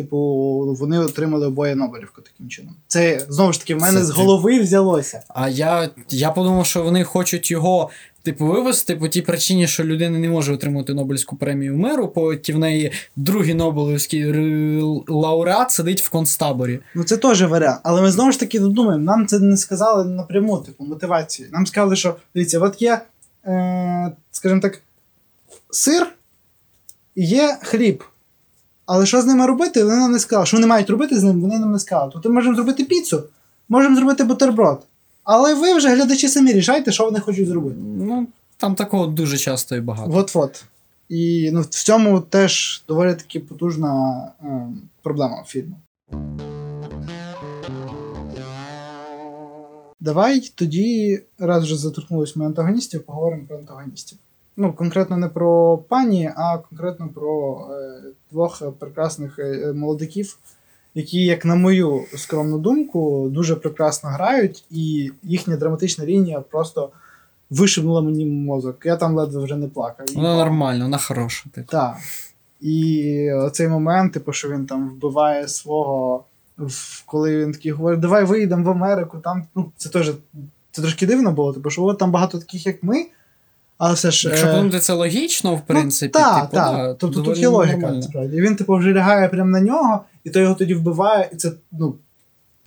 [0.00, 2.74] Типу, вони отримали обоє Нобелівку таким чином.
[2.86, 5.22] Це знову ж таки в мене Це з ти- голови взялося.
[5.28, 7.90] А я, я подумав, що вони хочуть його,
[8.22, 12.58] типу, вивести по тій причині, що людина не може отримати Нобелівську премію миру, поки в
[12.58, 14.24] неї другий Нобелівський
[15.08, 16.80] лауреат сидить в концтаборі.
[16.94, 17.80] Ну це теж варіант.
[17.82, 21.48] Але ми знову ж таки думаємо, нам це не сказали напряму, типу, мотивації.
[21.52, 23.00] Нам сказали, що дивіться, от є,
[23.46, 24.82] е, скажімо так,
[25.70, 26.06] сир
[27.14, 28.04] і є хліб.
[28.92, 30.46] Але що з ними робити, вони нам не сказали.
[30.46, 32.10] Що вони мають робити з ним, вони нам не сказали.
[32.12, 33.22] Тобто ми можемо зробити піцу,
[33.68, 34.82] можемо зробити бутерброд.
[35.24, 37.76] Але ви вже, глядачі, самі рішайте, що вони хочуть зробити.
[37.80, 38.26] Ну,
[38.56, 40.10] там такого дуже часто і багато.
[40.14, 40.64] От-от.
[41.08, 44.66] І ну, в цьому теж доволі таки потужна е,
[45.02, 45.76] проблема фільму.
[50.00, 54.18] Давай тоді, раз вже заторкнулись ми антагоністів, поговоримо про антагоністів.
[54.62, 60.38] Ну, конкретно не про пані, а конкретно про е, двох прекрасних е, молодиків,
[60.94, 66.90] які, як на мою скромну думку, дуже прекрасно грають, і їхня драматична лінія просто
[67.50, 68.86] вишибнула мені мозок.
[68.86, 70.06] Я там ледве вже не плакав.
[70.14, 71.48] Вона нормальна, вона хороша.
[71.54, 71.66] Типу.
[71.70, 71.96] Так.
[72.60, 76.24] І оцей момент, типу, що він там вбиває свого,
[77.06, 80.12] коли він такий говорить, давай виїдемо в Америку, там, ну, це теж
[80.70, 83.06] це трошки дивно було, типу, що от там багато таких, як ми,
[83.80, 84.28] але все ж.
[84.28, 86.18] Якщо е, подумати, це логічно, в принципі.
[86.18, 86.76] Ну, так, типу, так.
[86.76, 87.96] да, тобто тут є логіка, нормально.
[87.96, 88.36] насправді.
[88.36, 91.52] І він, типу, вже лягає прямо на нього, і то його тоді вбиває, і це,
[91.72, 91.94] ну,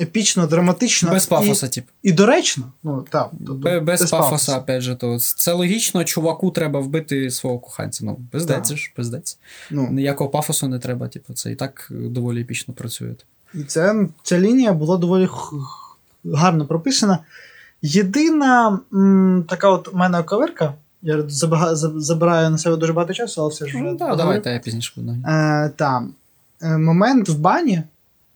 [0.01, 1.11] епічно, драматично.
[1.11, 1.87] Без і, пафоса, типу.
[2.03, 2.63] і доречно.
[2.83, 3.29] Ну, так.
[3.37, 8.05] Тобто, Бе- Без пафоса, опять же, то це логічно, чуваку треба вбити свого коханця.
[8.05, 9.37] Ну, пиздець ж, пиздець.
[9.71, 13.15] Ну, Ніякого пафосу не треба, типу, це і так доволі епічно працює.
[13.53, 15.29] І це, ця лінія була доволі
[16.33, 17.19] гарно прописана.
[17.81, 21.23] Єдина м, така от у мене ковирка, я
[21.95, 23.77] забираю на себе дуже багато часу, але все ж.
[23.77, 24.17] Ну, да, поговорю.
[24.17, 25.17] давайте я пізніше буду.
[25.27, 26.13] Е, там,
[26.61, 27.83] е, момент в бані,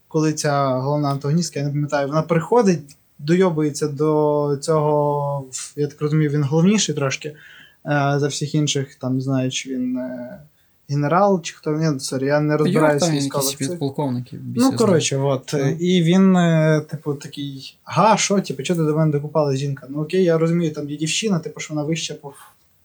[0.08, 6.30] коли ця головна антагоністка, я не пам'ятаю, вона приходить, дойобується до цього, я так розумію,
[6.30, 7.36] він головніший трошки е,
[8.18, 10.40] за всіх інших, там, не знаю, чи він е,
[10.90, 13.46] генерал, чи хто він, sorry, я не розбираюся військових.
[14.56, 15.54] Ну, коротше, от.
[15.54, 15.70] Ну.
[15.70, 19.88] І він, е, типу, такий, ага, що, типу, чого ти до мене докопалась, жінка?
[19.90, 22.34] Ну окей, я розумію, там є дівчина, типу, що вона вища по,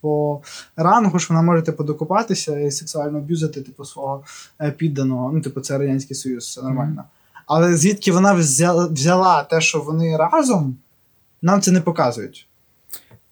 [0.02, 0.40] по
[0.76, 4.24] рангу, що вона може, типу, докопатися і сексуально аб'юзити, типу, свого
[4.60, 5.32] е, підданого.
[5.32, 7.04] Ну, типу, це Радянський Союз, це нормально.
[7.46, 10.76] Але звідки вона взяла, взяла те, що вони разом,
[11.42, 12.46] нам це не показують.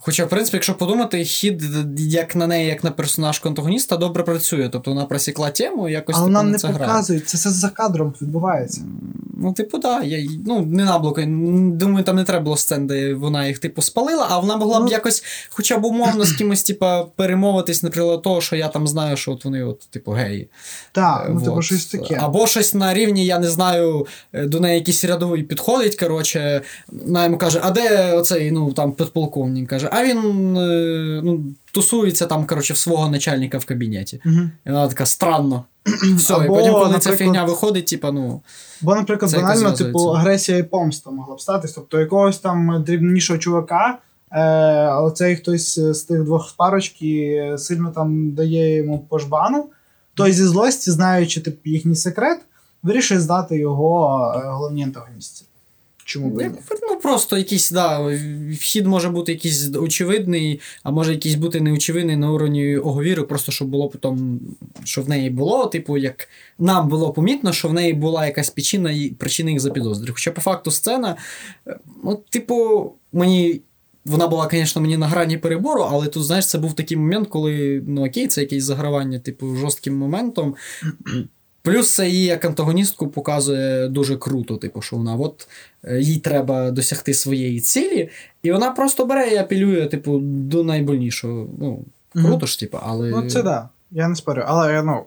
[0.02, 1.62] Хоча, в принципі, якщо подумати, хід
[1.98, 4.68] як на неї, як на персонаж антагоніста, добре працює.
[4.72, 6.88] Тобто вона просікла тему якось Але типу, нам не це грає.
[6.88, 8.82] показують, це все за кадром відбувається.
[9.42, 11.24] Ну, типу, да, я, ну, не наблоки.
[11.72, 14.82] Думаю, там не треба було сцен, де вона їх, типу, спалила, а вона могла б
[14.84, 14.90] Ну.
[14.90, 16.86] якось, хоча б умовно з кимось, типу,
[17.16, 20.48] перемовитись, наприклад, того, що я там знаю, що от вони, от, типу, геї.
[20.92, 22.18] Так, ну, Е, типу, щось таке.
[22.20, 27.24] Або щось на рівні, я не знаю, е, до неї якийсь рядовий підходить, коротше, вона
[27.24, 32.46] йому каже, а де оцей, ну, там, підполковник, каже, а він, е, ну, тусується там,
[32.46, 34.20] коротше, в свого начальника в кабінеті.
[34.24, 34.50] Мгм.
[34.66, 35.64] І вона така, странно.
[36.16, 38.42] Все, і потім, коли ця фігня виходить, типу, ну.
[38.81, 41.72] Бо, наприклад, банально, типу, агресія і помста могла б статись.
[41.72, 43.98] Тобто якогось там дрібнішого чувака,
[44.33, 49.66] е, а оцей хтось з тих двох парочки сильно там дає йому по жбану,
[50.14, 52.38] той зі злості, знаючи типу, їхній секрет,
[52.83, 55.44] вирішує здати його е, головній антагоністці.
[56.05, 56.42] Чому б
[57.02, 58.16] просто якийсь, да,
[58.52, 63.68] вхід може бути якийсь очевидний, а може якийсь бути неочевидний на уровні оговіру, просто щоб
[63.68, 64.40] було потім,
[64.84, 68.90] що в неї було, типу, як нам було помітно, що в неї була якась причина,
[68.90, 70.14] і причина їх запідозрів.
[70.14, 71.16] Хоча по факту сцена,
[72.04, 73.60] ну, типу, мені.
[74.04, 77.82] Вона була, звісно, мені на грані перебору, але тут, знаєш, це був такий момент, коли,
[77.86, 80.54] ну окей, це якесь загравання, типу, жорстким моментом.
[81.62, 85.49] Плюс це її як антагоністку показує дуже круто, типу, що вона от
[85.85, 88.11] е, їй треба досягти своєї цілі,
[88.42, 91.46] і вона просто бере і апелює, типу, до найбольнішого.
[91.59, 93.11] Ну, круто ж, типу, але.
[93.11, 93.44] Ну, це так.
[93.44, 93.68] Да.
[93.90, 94.44] Я не спорю.
[94.46, 95.05] Але ну,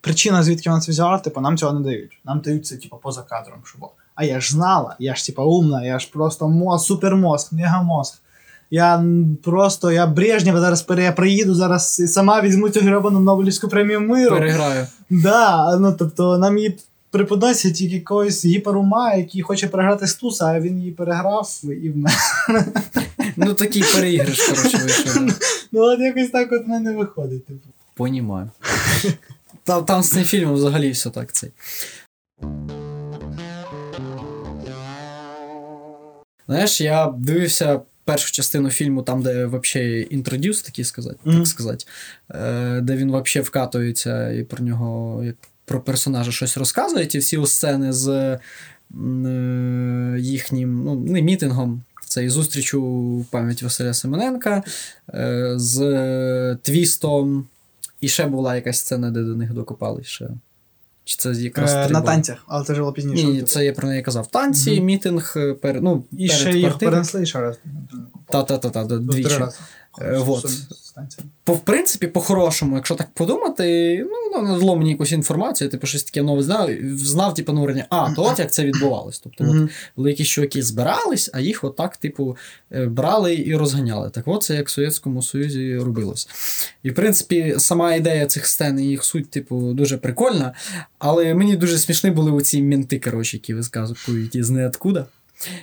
[0.00, 2.20] причина, звідки вона це взяла, типу, нам цього не дають.
[2.24, 3.58] Нам дають це, типу, поза кадром.
[3.64, 3.90] Щоб...
[4.14, 8.18] А я ж знала, я ж типу, умна, я ж просто мозг, супермозг, мегамозг.
[8.74, 9.04] Я
[9.42, 14.00] просто, я Брежнєва зараз пере, я приїду зараз і сама візьму цю гребану Нобелівську премію
[14.00, 14.36] миру.
[14.36, 14.86] Переграю.
[15.10, 16.78] Да, ну тобто нам її
[17.10, 22.16] преподносять як якогось гіперума, який хоче переграти Стуса, а він її переграв і в мене.
[23.36, 25.22] Ну, такий переіграш, коротше, вийшов.
[25.72, 27.46] Ну от якось так от в мене виходить.
[27.46, 27.68] Типу.
[27.94, 28.50] Понімаю.
[29.64, 31.50] Там, там з цим фільмом взагалі все так цей.
[36.46, 41.38] Знаєш, я дивився першу частину фільму, там, де взагалі інтродюс, такі сказати, Мгм.
[41.38, 41.84] так сказати,
[42.30, 47.46] е, де він взагалі вкатується і про нього, як про персонажа щось розказує, ті всі
[47.46, 48.40] сцени з е,
[50.18, 51.82] їхнім ну, не мітингом.
[52.06, 54.62] Це і зустріч у пам'ять Василя Семененка
[55.14, 57.46] е, з твістом.
[58.00, 60.28] І ще була якась сцена, де до них докопали ще.
[61.04, 63.24] Чи це якраз Е, на танцях, але це вже було пізніше.
[63.26, 64.26] Ні, це я про неї казав.
[64.26, 64.84] Танці, Мгм.
[64.84, 67.58] мітинг, пер, ну, І перед ще їх перенесли ще раз.
[68.28, 69.40] Та-та-та-та, Три двічі.
[69.98, 70.16] Рази.
[70.16, 70.46] Е, вот.
[71.44, 76.22] По, в принципі, по-хорошому, якщо так подумати, ну, ну мені якусь інформацію, типу, щось таке
[76.22, 79.18] нове знав, знав, типу, на уровні, а, то от як це відбувалось.
[79.18, 79.68] Тобто, от, Мгм.
[79.96, 82.36] були якісь чуваки збирались, а їх отак, типу,
[82.72, 84.10] е, брали і розганяли.
[84.10, 86.28] Так от це як в Совєтському Союзі робилось.
[86.82, 90.52] І, в принципі, сама ідея цих сцен і їх суть, типу, дуже прикольна.
[90.98, 95.06] Але мені дуже смішні були оці мінти, коротше, які висказують із неоткуда.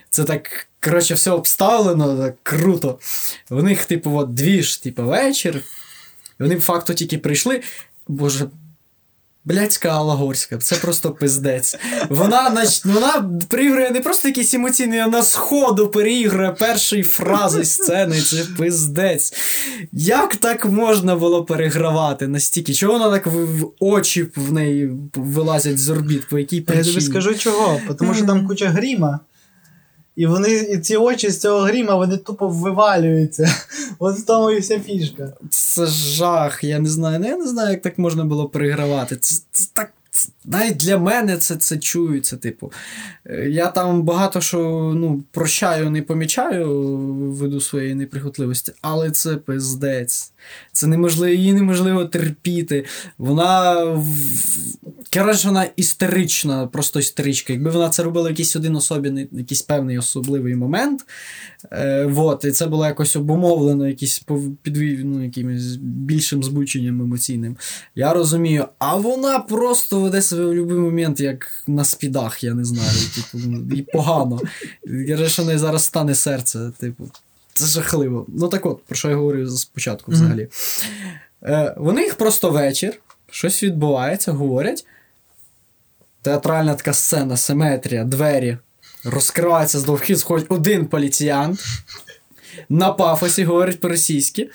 [0.09, 2.99] Це так, коротше, все обставлено, так круто.
[3.49, 5.63] В них, типу, от двіж, типу, вечір.
[6.39, 7.61] Вони, по факту, тільки прийшли.
[8.07, 8.47] Боже,
[9.45, 11.77] блядська Алла Горська, це просто пиздець.
[12.09, 12.85] Вона, нач...
[12.85, 18.21] вона переігрує не просто якісь емоційні, а на сходу переігрує перші фрази сцени.
[18.21, 19.33] Це пиздець.
[19.91, 22.73] Як так можна було перегравати настільки?
[22.73, 26.27] Чого вона так в, в очі в неї вилазять з орбіт?
[26.29, 26.93] По якій Я причині?
[26.93, 29.19] тобі скажу чого, тому що там куча гріма.
[30.19, 33.55] І вони, і ці очі з цього гріма, вони тупо вивалюються.
[33.99, 35.33] От в тому і вся фішка.
[35.49, 37.19] Це жах, я не знаю.
[37.19, 39.15] Ну, я не знаю, як так можна було перегравати.
[39.15, 39.91] Це, це так.
[40.45, 42.71] Навіть для мене це, це чується, типу.
[43.25, 44.57] Е, Я там багато що
[44.95, 50.31] ну, прощаю, не помічаю ввиду своєї неприхотливості, але це пиздець.
[50.71, 52.85] Це неможливо, її неможливо терпіти.
[53.17, 53.75] Вона.
[55.13, 57.53] Коротше, вона істерична, просто істеричка.
[57.53, 61.05] Якби вона це робила якийсь один особі, якийсь певний особливий момент,
[61.71, 67.57] Е, вот, і це було якось обумовлено якісь пов- ну, якимось більшим збученням емоційним.
[67.95, 72.65] Я розумію, а вона просто веде себе в будь-який момент, як на спідах, я не
[72.65, 72.91] знаю.
[73.15, 74.39] Типу, і погано.
[75.07, 77.11] Я що неї зараз стане серце, типу.
[77.59, 78.25] Це жахливо.
[78.27, 80.47] Ну так от, про що я говорив спочатку взагалі.
[81.43, 82.99] Е, вони їх просто вечір,
[83.31, 84.85] щось відбувається, говорять.
[86.21, 88.57] Театральна така сцена, симетрія, двері.
[89.05, 91.59] Розкривається з двох вхід, сходить один поліціянт.
[92.69, 94.49] На пафосі говорить по-російськи.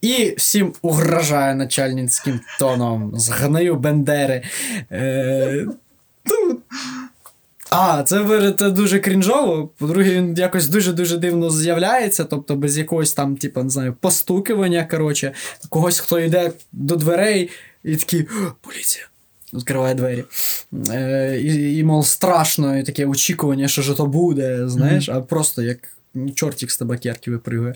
[0.00, 3.12] І всім угрожає начальницьким тоном.
[3.16, 4.42] Згнаю Бендери.
[4.92, 5.66] Е,
[7.70, 9.70] а, це, ви- дуже крінжово.
[9.78, 15.32] По-друге, він якось дуже-дуже дивно з'являється, тобто без якогось там, типу, не знаю, постукування, коротше,
[15.68, 17.50] когось, хто йде до дверей
[17.84, 18.26] і такий
[18.60, 19.06] поліція.
[19.54, 20.24] Відкриває двері.
[20.90, 25.62] Е, і, і, мов, страшно, і таке очікування, що ж то буде, знаєш, а просто
[25.62, 25.78] як
[26.34, 27.74] чортик з табакерки випригує.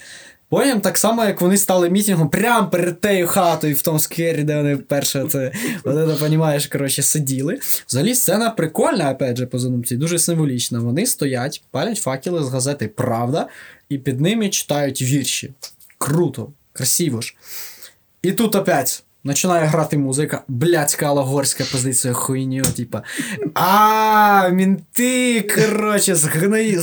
[0.54, 4.56] Потім так само, як вони стали мітингом прямо перед тею хатою в тому сквері, де
[4.56, 5.52] вони перше це,
[5.84, 7.60] от це, понімаєш, коротше, сиділи.
[7.88, 10.78] Взагалі сцена прикольна, опять же, по задумці, дуже символічна.
[10.78, 13.48] Вони стоять, палять факели з газети Правда,
[13.88, 15.54] і під ними читають вірші.
[15.98, 17.34] Круто, красиво ж.
[18.22, 19.04] І тут опять.
[19.26, 23.02] Починає грати музика, блядська алагорська позиція хуйню, типа.
[23.54, 26.78] А, мінти, коротше, згної,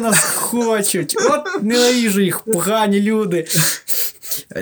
[0.00, 1.16] нас хочуть.
[1.16, 3.46] От ненавижу їх, погані люди.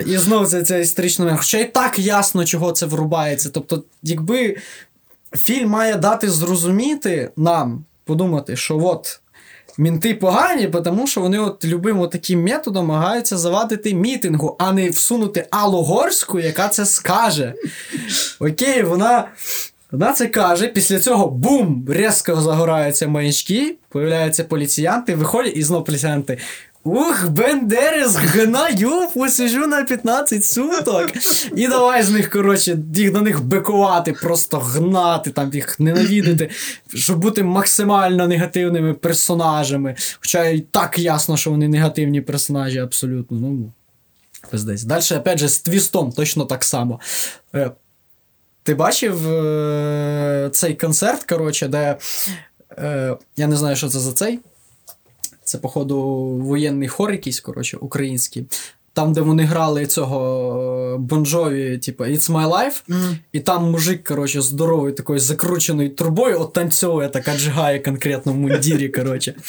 [0.05, 1.39] І знову це, історичний момент.
[1.39, 3.49] Хоча і так ясно, чого це врубається.
[3.49, 4.57] Тобто, якби
[5.37, 9.19] фільм має дати зрозуміти нам, подумати, що от.
[9.77, 15.47] Мінти погані, тому що вони от любим таким методом намагаються завадити мітингу, а не всунути
[15.49, 17.53] Аллу Горську, яка це скаже.
[18.39, 19.27] Окей, вона,
[19.91, 21.85] вона це каже, після цього бум!
[21.89, 26.37] Різко загораються маячки, появляються поліціянти, виходять і знову поліціянти.
[26.85, 31.11] Ух, Бендери, згнаю, посижу на 15 суток.
[31.55, 36.49] І давай з них, коротше, їх на них бикувати, просто гнати, там їх ненавидити,
[36.93, 39.95] щоб бути максимально негативними персонажами.
[40.19, 43.37] Хоча і так ясно, що вони негативні персонажі, абсолютно.
[43.37, 43.71] Ну,
[44.49, 44.83] пиздець.
[44.83, 46.99] Далі, опять же, з твістом точно так само.
[47.55, 47.71] Е,
[48.63, 51.97] Ти бачив е, цей концерт, коротше, де.
[52.77, 54.39] Е, я не знаю, що це за цей.
[55.53, 55.99] Це, походу,
[56.41, 58.45] воєнний хор якийсь, коротше, український.
[58.95, 62.81] Там, де вони грали цього Бонжові, типу, It's My Life,
[63.31, 69.33] і там мужик, коротше, здоровий такою закрученою трубою, оттанцьовує, так отжигає конкретно в мундірі, коротше.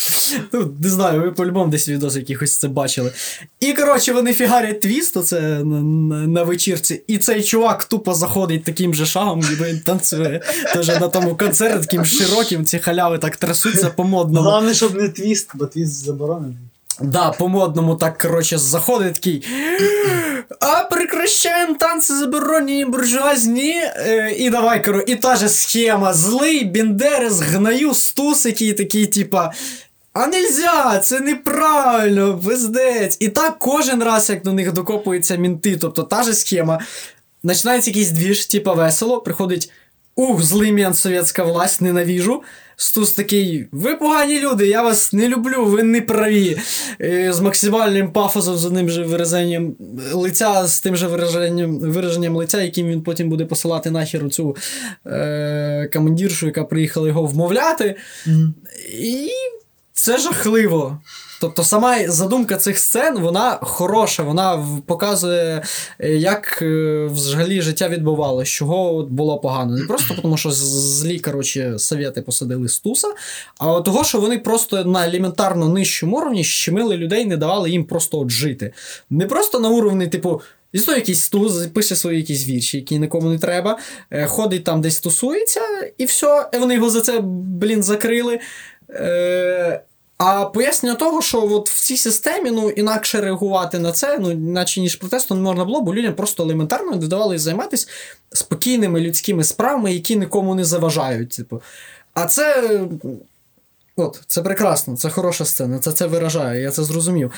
[0.52, 3.12] Ну, не знаю, ви по-любому десь в відосах якихось це бачили.
[3.60, 8.64] І, коротше, вони фігарять твіст, оце на, на, на вечірці, і цей чувак тупо заходить
[8.64, 10.40] таким же шагом, ніби він танцює.
[10.74, 14.46] Теж на тому концерті таким широким, ці халяви так трясуться по-модному.
[14.46, 16.56] Головне, щоб не твіст, бо твіст заборонений.
[17.00, 19.46] Да, по-модному так, коротше, заходить такий.
[20.60, 23.74] А прекращаємо танці заборонені буржуазні.
[23.96, 26.14] Е, і давай, коротше, і та же схема.
[26.14, 29.52] Злий, Бендерес, гнаю, стус, який такий, типа.
[30.12, 33.16] А нельзя, це неправильно, пиздець.
[33.20, 36.80] І так кожен раз, як до них докопуються мінти, тобто та же схема.
[37.42, 39.72] Починається якийсь двіж, типа весело, приходить.
[40.16, 42.42] Ух, злий мент, совєтська власть, ненавіжу.
[42.76, 46.58] Стус такий, ви погані люди, я вас не люблю, ви не праві.
[47.00, 49.74] І З максимальним пафосом, з одним же вираженням
[50.12, 54.56] лиця, з тим же вираженням, вираженням лиця, яким він потім буде посилати нахер цю
[55.06, 57.96] е, командіршу, яка приїхала його вмовляти.
[59.00, 59.28] І
[59.92, 61.00] це жахливо.
[61.44, 65.62] Тобто сама задумка цих сцен, вона хороша, вона показує,
[65.98, 69.76] е, як е, взагалі життя відбувалося, чого було погано.
[69.76, 73.08] Не просто тому, що злі, коротше, совєти посадили стуса,
[73.58, 78.18] а того, що вони просто на елементарно нижчому уровні щемили людей, не давали їм просто
[78.18, 78.72] от жити.
[79.10, 80.42] Не просто на уровні, типу.
[80.72, 83.78] Існує якийсь стус, пише свої якісь вірші, які нікому не треба,
[84.10, 85.60] е, ходить там десь тусується,
[85.98, 88.38] і все, і вони його за це, блін, закрили.
[88.90, 89.80] Е,
[90.18, 94.80] а пояснення того, що от в цій системі ну, інакше реагувати на це, ну, наче
[94.80, 97.86] ніж протесту не можна було, бо людям просто елементарно не давали займатися
[98.32, 101.30] спокійними людськими справами, які нікому не заважають.
[101.30, 101.62] Типу.
[102.14, 102.80] А це.
[103.96, 107.32] От, це прекрасно, це хороша сцена, це це виражає, я це зрозумів.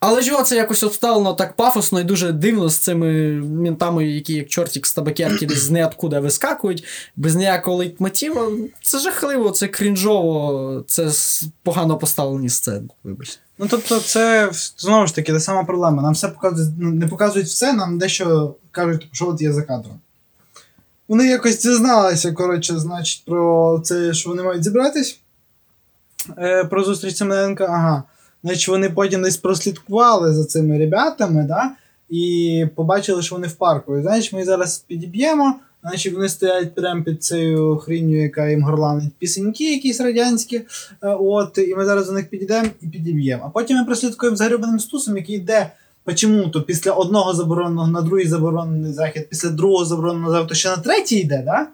[0.00, 4.48] Але чого це якось обставлено так пафосно і дуже дивно з цими мінтами, які як
[4.48, 6.84] чортик з табакерки десь з неоткуда вискакують,
[7.16, 8.48] без ніякого лейтмотива.
[8.82, 11.10] Це жахливо, це крінжово, це
[11.62, 12.88] погано поставлені сцени.
[13.04, 13.40] Вибачте.
[13.58, 16.02] Ну тобто, це знову ж таки та сама проблема.
[16.02, 20.00] Нам все показують, не показують все, нам дещо кажуть, що от є за кадром.
[21.08, 25.20] Вони якось дізналися, коротше, значить, про це, що вони мають зібратись.
[26.38, 27.64] Е, про зустріч Семененка.
[27.64, 28.02] Ага.
[28.44, 31.70] Значить, вони потім десь прослідкували за цими ребятами, да?
[32.10, 33.98] і побачили, що вони в парку.
[33.98, 35.54] І значить, ми зараз підіб'ємо.
[35.82, 40.56] Значить, вони стоять прямо під цією хрінню, яка їм горланить пісеньки якісь радянські.
[40.56, 40.64] Е,
[41.20, 43.42] От, і ми зараз до них підійдемо і підіб'ємо.
[43.46, 45.70] А потім ми прослідкуємо за гребаним стусом, який йде
[46.08, 50.68] Почому то після одного забороненого на другий заборонений захід, після другого забороненого заходу, то ще
[50.68, 51.66] на третій йде, да?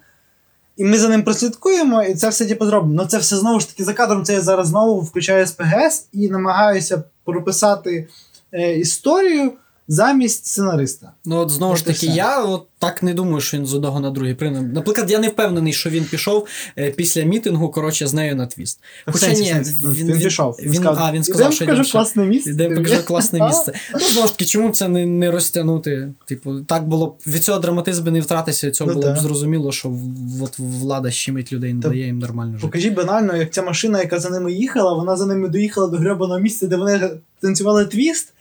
[0.77, 2.95] І ми за ним прослідкуємо, і це все типу зробимо.
[2.95, 4.25] Ну це все знову ж таки за кадром.
[4.25, 8.09] Це я зараз знову включаю СПГС і намагаюся прописати
[8.53, 9.53] е, історію
[9.89, 11.13] замість сценариста.
[11.25, 14.11] Ну, от знову ж таки, я от так не думаю, що він з одного на
[14.11, 14.63] другий прийняв.
[14.63, 16.47] Наприклад, я не впевнений, що він пішов
[16.79, 18.81] е, після мітингу, коротше, з нею на твіст.
[19.07, 20.57] Хоча ні, в сенсі, він, він пішов.
[20.63, 22.53] Він, а, він сказав, що покажу класне місце.
[22.53, 23.73] Де покажу класне місце.
[23.95, 26.13] Ну, знову ж таки, чому це не, не розтягнути?
[26.27, 29.73] Типу, так було б від цього драматизму не втратися, від цього Ну, було б зрозуміло,
[29.73, 32.67] що в- от влада щемить людей, не дає їм нормально жити.
[32.67, 36.41] Покажіть банально, як ця машина, яка за ними їхала, вона за ними доїхала до гребаного
[36.41, 37.11] місця, де вони
[37.41, 38.34] танцювали твіст.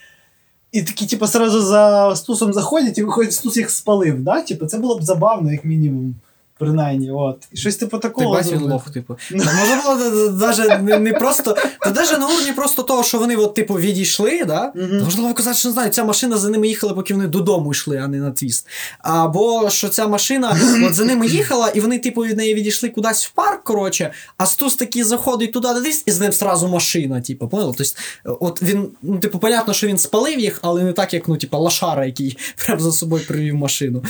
[0.74, 4.24] І такі, типу, сразу за стусом заходять, і виходять, стус їх спалив.
[4.24, 4.42] Да?
[4.42, 6.16] Типу, це було б забавно, як мінімум.
[6.64, 7.44] Принаймні, от.
[7.52, 8.38] І щось типу Ти такого.
[8.38, 8.72] він зробити.
[8.72, 9.18] лох, типу.
[9.30, 9.96] Та може було
[10.32, 11.58] навіть не, не просто.
[11.82, 14.72] Та навіть на уровні просто того, що вони, от, типу, відійшли, да?
[15.04, 18.08] Можливо казати, що не знаю, ця машина за ними їхала, поки вони додому йшли, а
[18.08, 18.68] не на твіст.
[19.00, 20.58] Або що ця машина
[20.88, 24.46] от за ними їхала, і вони, типу, від неї відійшли кудись в парк, коротше, а
[24.46, 27.76] Стус такий заходить туди десь, і з ним сразу машина, типу, понял?
[27.78, 31.38] Тобто, от він, ну, типу, понятно, що він спалив їх, але не так, як, ну,
[31.38, 34.04] типу, лошара, який прям за собою привів машину.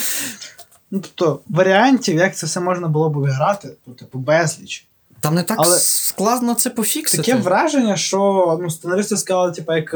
[0.93, 4.87] Ну, тобто, варіантів, як це все можна було б грати, ну, типу, безліч.
[5.19, 7.23] Там не так Але- складно це пофіксити.
[7.23, 9.95] Таке враження, що ну, сценаристи сказали, типу, як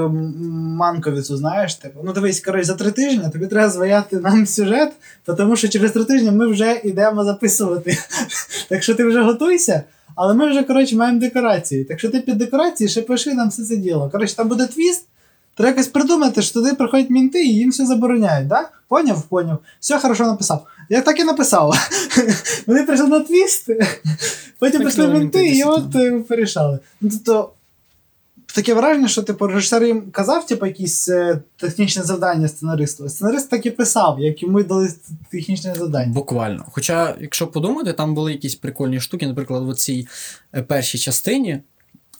[0.77, 4.93] Манковіцу, знаєш, типу, ну дивись, коротше, за три тижні тобі треба зваяти нам сюжет,
[5.37, 7.97] тому що через три тижні ми вже йдемо записувати.
[8.69, 9.83] так що ти вже готуйся,
[10.15, 11.83] але ми вже, коротше, маємо декорації.
[11.83, 14.09] Так що ти під декорації ще пиши нам все це діло.
[14.09, 15.05] Коротше, там буде твіст.
[15.57, 18.69] Треба якось придумати, що туди приходять мінти і їм все забороняють, да?
[18.87, 19.21] Поняв?
[19.21, 19.57] Поняв.
[19.79, 20.65] Все хорошо написав.
[20.89, 21.73] Я так і написав.
[22.67, 23.69] Вони прийшли на твіст,
[24.59, 26.17] потім мінти, мінти і от десятно.
[26.17, 26.79] е, порішали.
[27.01, 27.51] Ну, тобто,
[28.55, 33.05] таке враження, що типу, режисер їм казав, типу, якісь е, технічне завдання сценаристу.
[33.05, 34.93] а Сценарист так і писав, як йому дали
[35.31, 36.13] технічне завдання.
[36.13, 36.65] Буквально.
[36.71, 40.07] Хоча, якщо подумати, там були якісь прикольні штуки, наприклад, в цій
[40.55, 41.61] е, першій частині.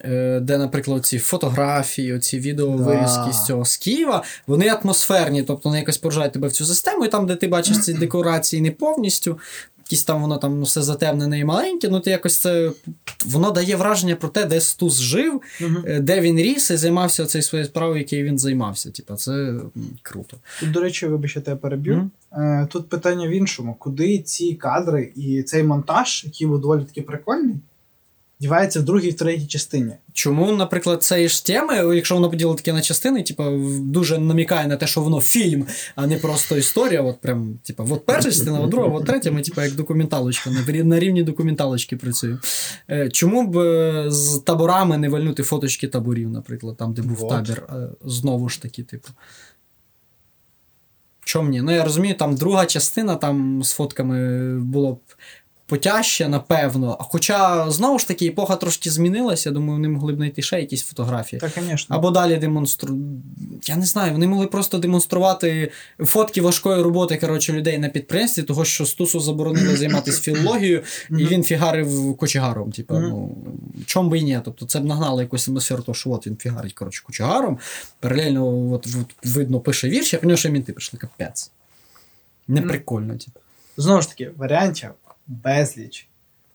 [0.02, 3.34] Е, Де, наприклад, ці фотографії, оці відеовирізки Да.
[3.34, 7.08] з цього з Києва, вони атмосферні, тобто вони якось поражають тебе в цю систему, і
[7.08, 9.39] там, де ти бачиш ці декорації не повністю,
[9.86, 12.72] якісь там воно там ну, все затемнене і маленьке, ну ти якось це
[13.26, 15.41] воно дає враження про те, де Стус жив,
[15.86, 18.91] е, де він ріс і займався цією своєю справою, якою він займався.
[18.91, 19.54] Типа, це
[20.02, 20.38] круто.
[20.60, 22.10] Тут, до речі, вибач, я переб'ю.
[22.34, 27.02] Е, Тут питання в іншому: куди ці кадри і цей монтаж, який був доволі таки
[27.02, 27.56] прикольний,
[28.39, 29.91] дівається в другій в третій частині.
[30.13, 33.43] Чому, наприклад, цієї ж теми, якщо воно поділено таке на частини, типу,
[33.79, 37.01] дуже намікає на те, що воно фільм, а не просто історія.
[37.01, 40.83] От прям, типу, от перша частина, от друга, от третя, ми, типу, як документалочка, на,
[40.83, 42.39] на рівні документалочки працюємо.
[42.89, 47.29] Е, Чому б е, з таборами не вальнути фоточки таборів, наприклад, там, де був Вот.
[47.29, 49.09] табір, е, знову ж таки, типу.
[51.25, 51.61] Чому ні?
[51.61, 54.99] Ну, я розумію, там друга частина там з фотками було б
[55.68, 56.97] потяжче, напевно.
[56.99, 60.84] Хоча, знову ж таки, епоха трошки змінилася, я думаю, вони могли б знайти ще якісь
[60.84, 61.39] фотографії.
[61.39, 61.95] Так, звісно.
[61.95, 62.97] Або далі демонстру.
[63.63, 68.65] Я не знаю, вони могли просто демонструвати фотки важкої роботи коротше, людей на підприємстві, того,
[68.65, 72.72] що Стусу заборонили займатися філологією, і він фігарив кочегаром.
[72.72, 73.38] Типу, ну,
[73.86, 74.39] чом би і ні.
[74.45, 77.59] Тобто це б нагнало якусь атмосферу, того, що от він фігарить коротше, кочегаром.
[77.99, 81.51] Паралельно от, от, видно, пише вірші, а по нього ще мінти пішли капець.
[82.47, 83.39] Неприкольно, типу.
[83.78, 84.89] Знову ж таки, варіантів
[85.28, 86.07] безліч.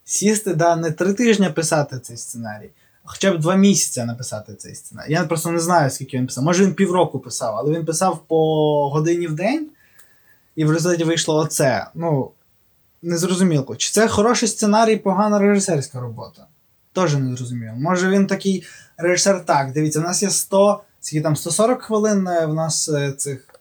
[0.05, 2.71] Сісти, да, не три тижні писати цей сценарій,
[3.05, 5.13] а хоча б два місяці написати цей сценарій.
[5.13, 6.45] Я просто не знаю, скільки він писав.
[6.45, 9.71] Може він півроку писав, але він писав по годині в день,
[10.57, 11.87] і в результаті вийшло оце.
[11.95, 12.31] Ну,
[13.03, 13.77] незрозуміло.
[13.77, 16.47] Чи це хороший сценарій, погана режисерська робота?
[16.93, 17.75] Теж не зрозуміло.
[17.77, 18.65] Може він такий
[18.97, 19.73] режисер так.
[19.73, 23.52] Дивіться, у нас є 100, скільки там 140 хвилин е, в нас е, цих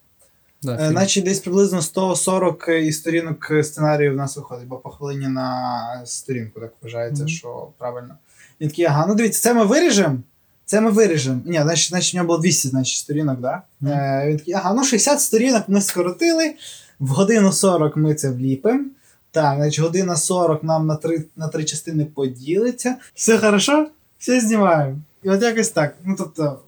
[0.62, 0.90] Да, Е.
[0.90, 6.60] Наче десь приблизно 140 і сторінок сценарію в нас виходить, бо по хвилині на сторінку
[6.60, 7.28] так вважається, Мгм.
[7.28, 8.14] що правильно.
[8.60, 10.18] Він такий, ага, ну дивіться, це ми виріжемо.
[10.64, 11.40] Це ми виріжемо.
[11.44, 13.62] Ні, значить, значить, у нього було 200 значить, сторінок, да?
[13.80, 13.92] Мгм.
[13.92, 16.54] Е, він такий, ага, ну 60 сторінок ми скоротили,
[17.00, 18.84] в годину 40 ми це вліпимо.
[19.30, 22.96] Так, значить, година 40 нам на три, на три частини поділиться.
[23.14, 23.86] Все хорошо,
[24.18, 24.98] все знімаємо.
[25.22, 25.94] І от якось так.
[26.04, 26.58] Ну, тобто,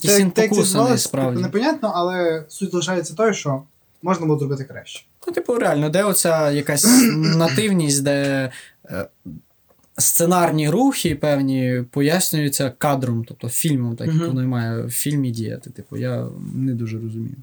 [0.00, 1.42] Це покусаний, справді.
[1.42, 3.62] непонятно, але суть лишається той, що
[4.02, 5.04] можна було зробити краще.
[5.26, 6.84] Ну, типу, реально, де оця якась
[7.16, 8.50] нативність, де
[8.84, 9.06] е,
[9.98, 15.70] сценарні рухи певні пояснюються кадром, тобто фільмом, так як воно і має в фільмі діяти.
[15.70, 17.36] Типу, я не дуже розумію.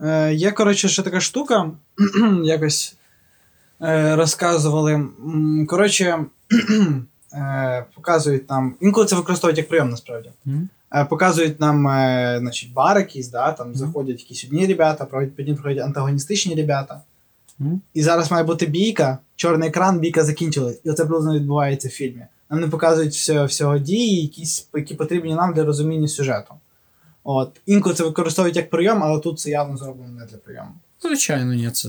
[0.00, 1.70] Е, є, коротше, ще така штука,
[2.44, 2.96] якось
[3.82, 5.06] е, розказували.
[5.68, 6.24] Коротше,
[7.32, 8.74] е, показують нам.
[8.80, 10.30] Інколи це використовують як прийом, насправді.
[10.94, 15.54] Е, Показують нам е, значить, бар якийсь, да, там заходять якісь одні ребята, проходять- потім
[15.56, 17.00] приходять антагоністичні ребята.
[17.58, 17.80] Мгм.
[17.94, 20.80] І зараз має бути бійка, чорний екран, бійка закінчилась.
[20.84, 22.26] І оце приблизно відбувається в фільмі.
[22.50, 26.54] Нам не показують всього, всього дії, якісь, які потрібні нам для розуміння сюжету.
[27.24, 27.60] От.
[27.66, 30.70] Інколи це використовують як прийом, але тут це явно зроблено не для прийому.
[31.02, 31.70] Звичайно, ні.
[31.70, 31.88] Це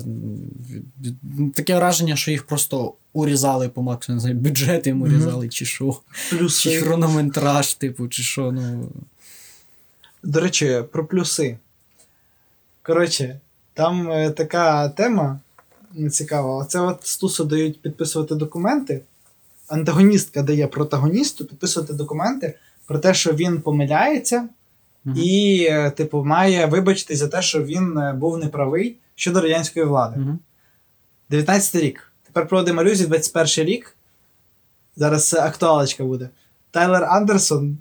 [1.55, 5.99] таке враження, що їх просто урізали по максимуму, не знаю, бюджет їм урізали, чи що.
[6.49, 8.89] Чи хронометраж, типу, чи що, ну.
[10.23, 11.57] До речі, про плюси.
[12.81, 13.39] Коротше,
[13.73, 15.39] там е, така тема
[16.11, 16.55] цікава.
[16.55, 19.01] Оце от Стусу дають підписувати документи.
[19.67, 22.53] Антагоністка дає протагоністу підписувати документи
[22.85, 24.49] про те, що він помиляється,
[25.15, 30.19] І, е, типу, має вибачитись за те, що він е, був неправий щодо радянської влади.
[30.19, 30.39] Мгм.
[31.29, 32.13] 19 рік.
[32.23, 33.95] Тепер проводимо алюзію, 21 рік.
[34.95, 36.29] Зараз е, актуалочка буде.
[36.71, 37.77] Тайлер Андерсон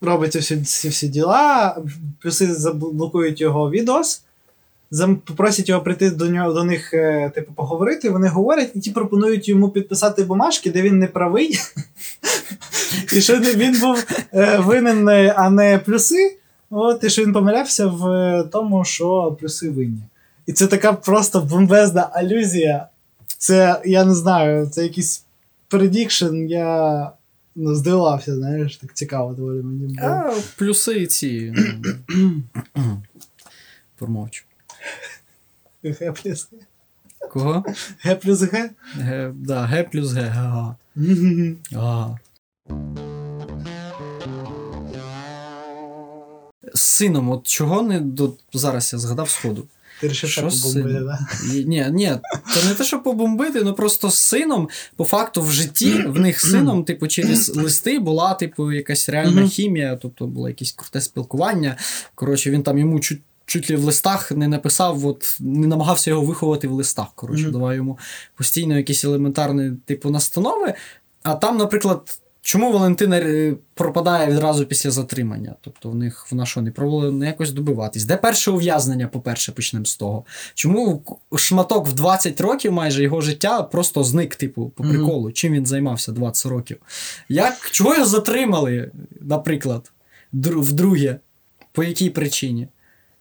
[0.00, 1.76] робить всі, всі діла,
[2.18, 4.24] плюси заблокують його відос,
[5.26, 8.10] попросять його прийти до нього до них, е, типу, поговорити.
[8.10, 11.58] Вони говорять, і ті пропонують йому підписати бумажки, де він не правий.
[13.12, 16.36] І що він був е, винен, е, а не плюси.
[16.70, 20.02] От, і що він помилявся в тому, що плюси винні.
[20.46, 22.86] І це така просто бомбезна алюзія.
[23.38, 25.24] Це, я не знаю, це якийсь
[25.68, 27.10] предікшн, я
[27.56, 30.08] ну, здивувався, знаєш, так цікаво доволі мені було.
[30.08, 31.54] А плюси ці.
[32.08, 32.42] ну,
[33.98, 34.44] Промовчу.
[35.84, 36.58] Г плюс Г.
[37.30, 37.64] Кого?
[38.04, 38.70] Г плюс Г.
[38.96, 40.76] Г, да, Г плюс Г.
[46.74, 48.32] З сином, от чого не до...
[48.52, 49.66] зараз я згадав сходу.
[50.00, 51.04] Ти рішив Що побомбити, сином?
[51.04, 51.18] да?
[51.54, 52.16] Ні, ні,
[52.54, 56.40] це не те, що побомбити, ну просто з сином, по факту, в житті в них
[56.40, 61.76] з сином, типу, через листи була, типу, якась реальна хімія, тобто було якесь круте спілкування.
[62.14, 63.20] Коротше, він там йому чуть.
[63.50, 67.06] Чуть ли в листах не написав, от не намагався його виховати в листах.
[67.14, 67.52] Коротше, Мгм.
[67.52, 67.98] давай йому
[68.34, 70.74] постійно якісь елементарні типу настанови.
[71.22, 75.54] А там, наприклад, чому Валентина е, пропадає відразу після затримання?
[75.60, 78.04] Тобто в них вона що, не пробувала не якось добиватись?
[78.04, 80.24] Де перше ув'язнення, по-перше, почнемо з того.
[80.54, 81.02] Чому
[81.36, 85.32] шматок в 20 років майже його життя просто зник, типу, по приколу?
[85.32, 86.76] Чим він займався 20 років?
[87.28, 88.90] Як, чого його затримали,
[89.20, 89.92] наприклад,
[90.32, 91.16] вдруге?
[91.72, 92.68] По якій причині?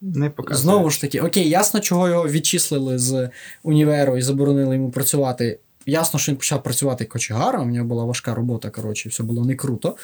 [0.02, 0.64] Не показує.
[0.64, 3.30] Знову ж таки, окей, ясно, чого його відчислили з
[3.64, 5.60] універу і заборонили йому працювати.
[5.86, 9.56] Ясно, що він почав працювати кочегаром, у нього була важка робота, коротше, все було не
[9.56, 9.98] круто.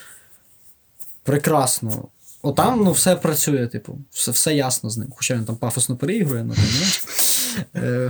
[1.23, 2.07] Прекрасно.
[2.41, 5.13] Отам ну, все працює, типу, все, все ясно з ним.
[5.15, 6.55] Хоча він там пафосно переігрує, ну,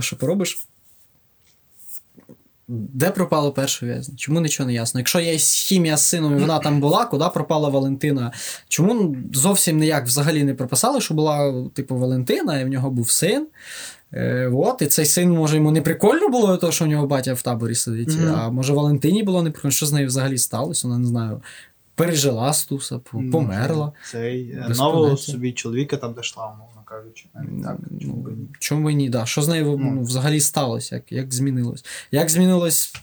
[0.02, 0.66] що поробиш?
[2.68, 4.14] Де пропало перше в'язня?
[4.16, 5.00] Чому нічого не ясно?
[5.00, 8.32] Якщо є хімія з сином і вона там була, куди пропала Валентина?
[8.68, 13.46] Чому зовсім ніяк взагалі не прописали, що була, типу, Валентина, і в нього був син.
[14.12, 17.34] Е, от, і цей син, може, йому не прикольно було, то, що в нього батя
[17.34, 18.16] в таборі сидить.
[18.16, 18.34] Мгм.
[18.34, 20.88] А може Валентині було не прикольно, що з нею взагалі сталося?
[20.88, 21.42] Вона не знаю.
[21.94, 22.98] Пережила стуса,
[23.32, 23.92] померла.
[24.10, 27.26] Цей е, нового собі чоловіка там дійшла, умовно кажучи.
[27.34, 28.34] Навіть так, чому ні.
[28.38, 29.10] Ну, Чому б ні?
[29.10, 29.26] Да.
[29.26, 30.02] Що з нею Ну.
[30.02, 30.94] взагалі сталося?
[30.94, 31.84] Як, як змінилось?
[32.10, 32.94] Як змінилось,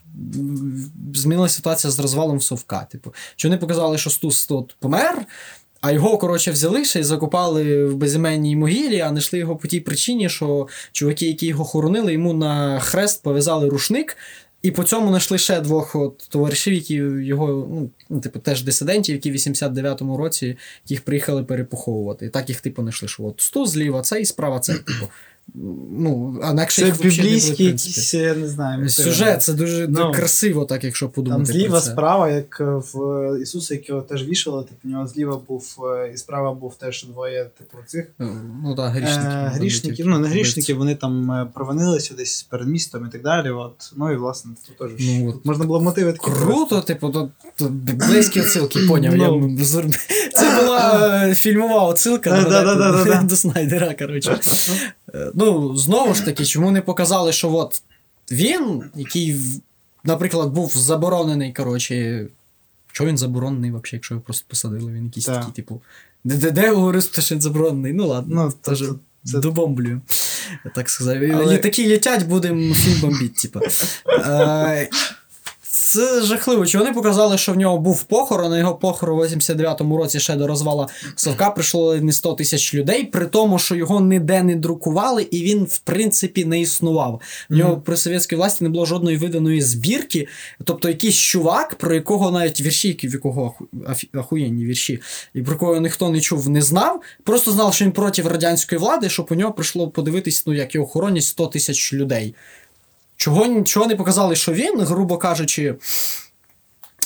[1.14, 2.88] змінилася ситуація з розвалом Совка?
[2.92, 5.26] Типу, що вони показали, що Стус тут помер,
[5.82, 9.80] а його, коротше, взяли ще і закопали в безіменній могилі, а знайшли його по тій
[9.80, 14.18] причині, що чуваки, які його хоронили, йому на хрест пов'язали рушник.
[14.64, 19.16] І по цьому знайшли ще двох от, товаришів, які його, ну, ну, типу, теж дисидентів,
[19.16, 20.58] які в 89-му році
[20.88, 22.26] їх приїхали перепуховувати.
[22.26, 25.08] І так їх, типу, знайшли, що от сто зліва цей, справа цей, типу.
[25.56, 28.90] Ну, а інакше Це біблійський якийсь, я не знаю.
[28.90, 31.44] Сюжет, це дуже Ну, красиво, так, якщо подумати.
[31.44, 31.92] Там зліва, про це.
[31.92, 36.12] справа, як е, в е, Ісуса, якого теж вішали, типу, у нього зліва був е,
[36.14, 38.06] і справа був теж двоє, типу, цих
[38.64, 39.30] Ну так, грішників.
[39.30, 43.50] Е, грішників, ну не грішників, вони там провинилися десь перед містом і так далі.
[43.50, 43.94] От.
[43.98, 46.32] Ну і власне тут теж Ну, тут можна було мотиви такі.
[46.32, 49.18] Круто, типу, то, то біблейські оцилки, поняв.
[49.18, 49.48] Я, Ну.
[49.60, 49.98] зр-
[50.34, 53.22] це була фільмова да, да, да.
[53.24, 54.40] до Снайдера, коротше.
[55.16, 57.82] Е, Ну, знову ж таки, чому не показали, що от
[58.32, 59.36] він, який,
[60.04, 62.28] наприклад, був заборонений, коротше.
[62.92, 64.92] Чого він заборонений, взагалі, якщо його просто посадили?
[64.92, 65.40] Він якийсь Так.
[65.40, 65.82] такий, типу.
[66.24, 67.94] Де, де, говорив, що він заборонений?
[67.94, 70.02] Ну ладно, Ну, теж тобто це- добомблюю.
[70.76, 71.18] Так сказав.
[71.34, 73.60] Але- І такі летять, будемо фільм бомбити, типу.
[75.94, 76.66] Це жахливо.
[76.66, 80.36] Чи вони показали, що в нього був похорон, на його похорон у 89-му році ще
[80.36, 85.24] до розвала Совка прийшло не 100 тисяч людей, при тому, що його ніде не друкували,
[85.32, 87.22] і він, в принципі, не існував.
[87.50, 90.28] В нього при совєтській власті не було жодної виданої збірки.
[90.64, 93.54] Тобто якийсь чувак, про якого навіть вірші, які- в якого
[93.88, 95.00] аху- ахуєнні вірші,
[95.34, 99.10] і про кого ніхто не чув, не знав, просто знав, що він проти радянської влади,
[99.10, 102.36] щоб у нього прийшло подивитись, ну як його хоронять 100 тисяч людей.
[103.16, 105.76] Чого, нічого не показали, що він, грубо кажучи,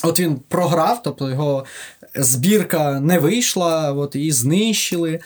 [0.02, 1.64] от він програв, тобто його
[2.14, 5.20] збірка не вийшла, от, її знищили.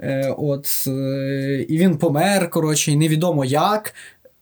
[0.00, 3.94] Е, от, е, і він помер, коротше, і невідомо як.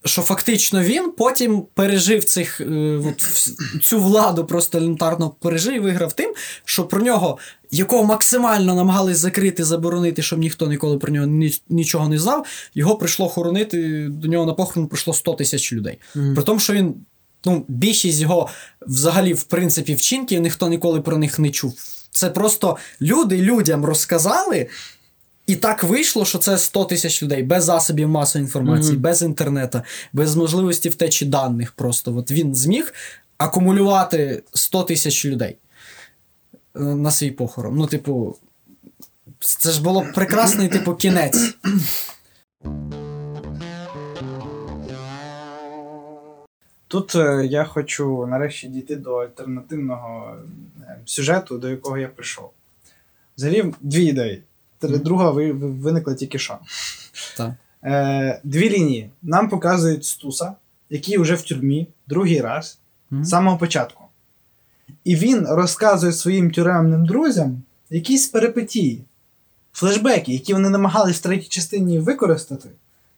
[0.05, 2.65] Що фактично він потім пережив цих, е,
[3.05, 3.49] от,
[3.83, 6.35] цю владу, просто елементарно пережив і виграв тим,
[6.65, 7.39] що про нього,
[7.71, 12.97] якого максимально намагались закрити, заборонити, щоб ніхто ніколи про нього ні, нічого не знав, його
[12.97, 15.99] прийшло хоронити, до нього на похорон прийшло 100 тисяч людей.
[16.35, 16.95] При тому, що він,
[17.45, 18.49] ну, більшість його
[18.87, 21.75] взагалі, в принципі, вчинків ніхто ніколи про них не чув.
[22.11, 24.69] Це просто люди людям розказали.
[25.47, 29.03] І так вийшло, що це 100 тисяч людей без засобів масової інформації, Мгм.
[29.03, 29.83] без інтернету,
[30.13, 31.73] без можливості втечі даних.
[31.73, 32.95] Просто от він зміг
[33.39, 35.57] акумулювати 100 тисяч людей
[36.77, 37.77] е, на свій похорон.
[37.77, 38.37] Ну, типу,
[39.39, 41.55] це ж було прекрасний, типу, кінець.
[46.89, 50.37] Тут е, я хочу нарешті дійти до альтернативного
[50.83, 52.51] е, сюжету, до якого я прийшов.
[53.37, 54.43] Взагалі, дві ідеї.
[54.81, 56.59] Тр- Друга ви- ви- виникла тільки що.
[57.37, 57.53] Так.
[57.85, 59.11] Е, дві лінії.
[59.23, 60.55] Нам показують Стуса,
[60.91, 62.79] який вже в тюрмі другий раз
[63.11, 64.05] з самого початку.
[65.05, 69.05] І він розказує своїм тюремним друзям якісь перипетії,
[69.73, 72.69] флешбеки, які вони намагались в третій частині використати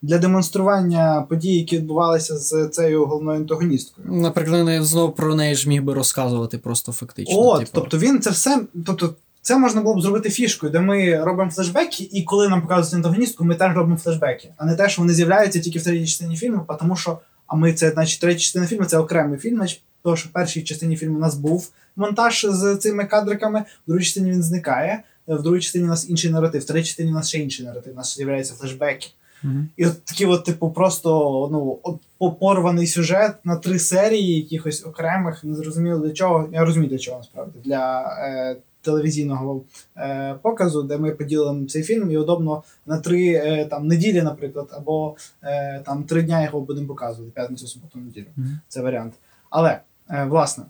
[0.02, 4.08] для демонстрування подій, які відбувалися з цією головною антагоністкою.
[4.12, 7.38] Наприклад, знову про неї ж міг би розказувати просто фактично.
[7.38, 7.70] От, типу.
[7.74, 8.62] тобто він це все.
[8.86, 9.14] Тобто,
[9.46, 13.44] це можна було б зробити фішкою, де ми робимо флешбеки, і коли нам показують антагоністку,
[13.44, 14.48] ми теж робимо флешбеки.
[14.56, 17.72] А не те, що вони з'являються тільки в третій частині фільму, тому що а ми
[17.72, 21.16] це, значить, третя частина фільму це окремий фільм, значить, тому що в першій частині фільму
[21.16, 25.84] у нас був монтаж з цими кадриками, в другій частині він зникає, в другій частині
[25.84, 28.54] у нас інший наратив, в третій частині у нас ще інший наратив, у нас з'являються
[28.54, 29.08] флешбеки.
[29.42, 29.68] Мгм.
[29.76, 31.08] І от такі, от, типу, просто
[31.52, 31.78] ну,
[32.18, 36.48] от порваний сюжет на три серії, якихось окремих, не зрозуміло для чого.
[36.52, 37.58] Я розумію для чого насправді.
[37.64, 39.62] Для е, телевізійного
[39.96, 44.68] е, показу, де ми поділимо цей фільм, і удобно на три е, там, неділі, наприклад,
[44.70, 48.26] або е, там три дня його будемо показувати, п'ятницю, суботу, неділю.
[48.36, 48.60] Мгм.
[48.68, 49.14] Це варіант.
[49.50, 49.80] Але,
[50.10, 50.64] е, власне,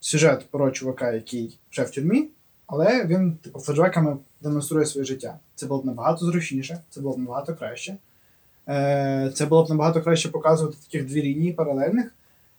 [0.00, 2.28] сюжет про чувака, який вже в тюрмі,
[2.66, 5.38] але він, типу, флешбеками демонструє своє життя.
[5.54, 7.96] Це було б набагато зручніше, це було б набагато краще.
[8.68, 12.14] Е, Це було б набагато краще показувати таких дві лінії паралельних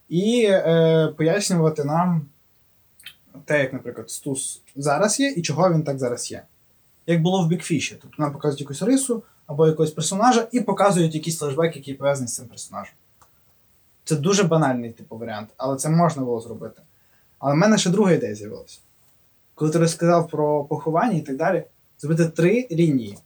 [0.08, 2.26] і е, пояснювати нам
[3.44, 6.42] те, як, наприклад, Стус зараз є і чого він так зараз є.
[7.06, 7.98] Як було в Бікфіші.
[8.02, 12.34] Тобто нам показують якусь рису або якогось персонажа і показують якийсь флешбек, який пов'язаний з
[12.34, 12.94] цим персонажем.
[14.04, 16.82] Це дуже банальний типу варіант, але це можна було зробити.
[17.38, 18.78] Але в мене ще друга ідея з'явилася.
[19.54, 21.64] Коли ти розказав про поховання і так далі,
[21.98, 23.18] зробити три лінії.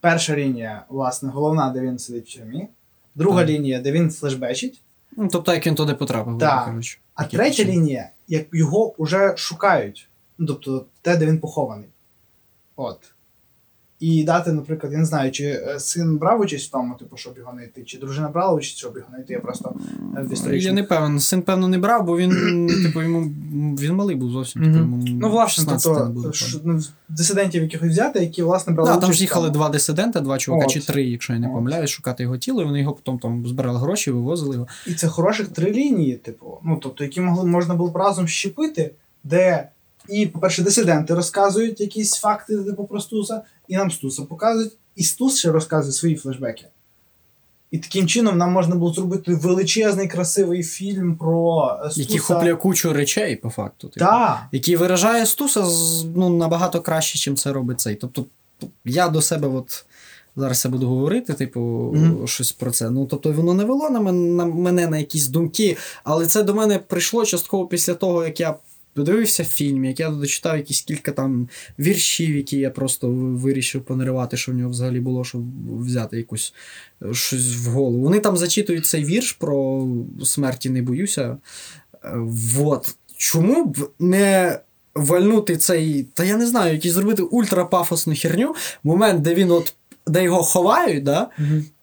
[0.00, 2.68] Перша лінія, власне, головна, де він сидить в тюрмі.
[3.14, 3.48] Друга Так.
[3.50, 4.82] лінія, де він флешбечить.
[5.16, 6.64] Ну, тобто, як він туди потрапив, Так.
[6.64, 6.98] кажучи.
[7.14, 10.08] А третя лінія, як його вже шукають.
[10.38, 11.88] Ну, тобто те, де він похований.
[12.76, 13.12] От.
[14.00, 17.38] І дати, наприклад, я не знаю, чи е, син брав участь в тому, типу, щоб
[17.38, 19.32] його знайти, чи дружина брала участь, щоб його знайти.
[19.32, 19.74] Я просто
[20.16, 21.20] е, в Я не певен.
[21.20, 22.30] Син, певно, не брав, бо він,
[22.82, 23.20] типу, йому
[23.76, 24.62] він малий був зовсім.
[24.62, 28.72] Типу, йому Ну, власне, 16 не тобто, було, ш- ну, дисидентів якихось взяти, які, власне,
[28.72, 29.06] брали Да, участь.
[29.06, 30.72] там ж їхали два дисидента, два чувака От.
[30.72, 33.78] чи три, якщо я не помиляюсь, шукати його тіло, і вони його потім там збирали
[33.78, 34.66] гроші, вивозили його.
[34.86, 38.90] І це хороших три лінії, типу, ну тобто, які могли можна було б разом щепити,
[39.24, 39.68] де
[40.08, 45.38] і, по-перше, дисиденти розказують якісь факти, типу про Стуса, і нам Стуса показують, і Стус
[45.38, 46.64] ще розказує свої флешбеки.
[47.70, 52.00] І таким чином нам можна було зробити величезний красивий фільм про е, Стуса.
[52.00, 53.88] Який хопляє кучу речей, по факту.
[53.88, 54.06] Типу.
[54.06, 54.38] Так.
[54.52, 55.64] Який виражає Стуса
[56.14, 57.94] ну, набагато краще, чим це робить цей.
[57.94, 58.24] Тобто,
[58.84, 59.84] я до себе от.
[60.36, 61.60] Зараз я буду говорити, типу,
[61.94, 62.26] Мгм.
[62.26, 62.90] щось про це.
[62.90, 66.54] Ну, тобто, воно не вело на мене, на мене на якісь думки, але це до
[66.54, 68.54] мене прийшло частково після того, як я
[68.98, 74.52] подивився фільм, як я дочитав якісь кілька там віршів, які я просто вирішив понаривати, що
[74.52, 75.42] в нього взагалі було, щоб
[75.80, 76.54] взяти якусь
[77.02, 78.02] е, щось в голову.
[78.02, 79.86] Вони там зачитують цей вірш про
[80.24, 81.36] смерті не боюся.
[82.04, 82.12] Е,
[82.54, 82.96] Вот.
[83.16, 84.60] Чому б не
[84.94, 89.74] вальнути цей, та я не знаю, якийсь зробити ультрапафосну херню, момент, де він от
[90.06, 91.30] де його ховають, да?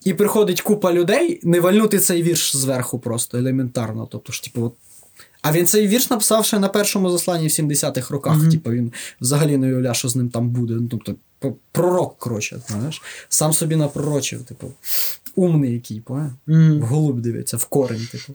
[0.03, 4.07] і приходить купа людей, не вальнути цей вірш зверху просто елементарно.
[4.11, 4.74] Тобто ж, типу, от...
[5.46, 8.38] А він цей вірш написав ще на першому засланні в 70-х роках.
[8.38, 8.52] Мгм.
[8.52, 10.74] Типу, він взагалі не уявляв, що з ним там буде.
[10.74, 11.16] Ну, тобто,
[11.72, 13.02] пророк, коротше, знаєш.
[13.30, 14.72] Сам собі напророчив, типу,
[15.36, 16.32] умний який, поняв?
[16.48, 18.34] В голуб дивиться, в корень, типу.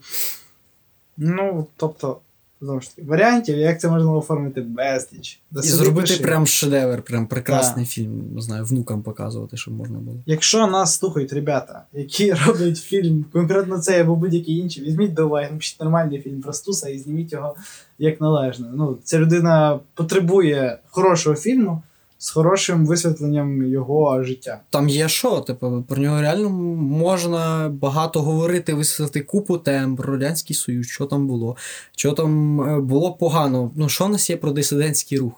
[1.17, 2.19] Ну, тобто,
[2.61, 5.39] знову ж таки, варіантів, як це можна оформити безліч.
[5.51, 6.23] Да І зробити пиши.
[6.23, 10.17] прям шедевр, прям прекрасний фільм, не знаю, внукам показувати, щоб можна було.
[10.25, 15.47] Якщо нас слухають ребята, які роблять фільм, конкретно цей або будь-який інший, візьміть до уваги,
[15.51, 17.55] напишіть нормальний фільм про Стуса і зніміть його
[17.99, 18.71] як належно.
[18.75, 21.81] Ну, ця людина потребує хорошого фільму
[22.21, 24.61] з хорошим висвітленням його життя.
[24.69, 30.55] Там є що, типу, про нього реально можна багато говорити, висвітлити купу тем про Радянський
[30.55, 31.55] Союз, що там було,
[31.95, 33.71] що там е, було погано.
[33.75, 35.33] Ну, що в нас є про дисидентський рух?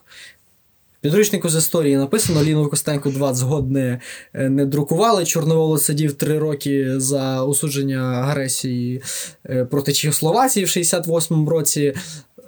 [1.02, 4.00] Підручнику з історії написано, Ліну Костенко 20 год не,
[4.34, 5.26] е, не друкували.
[5.26, 9.02] Чорноволос сидів 3 роки за осудження агресії
[9.50, 11.94] е, проти Чехословації в 68-му році.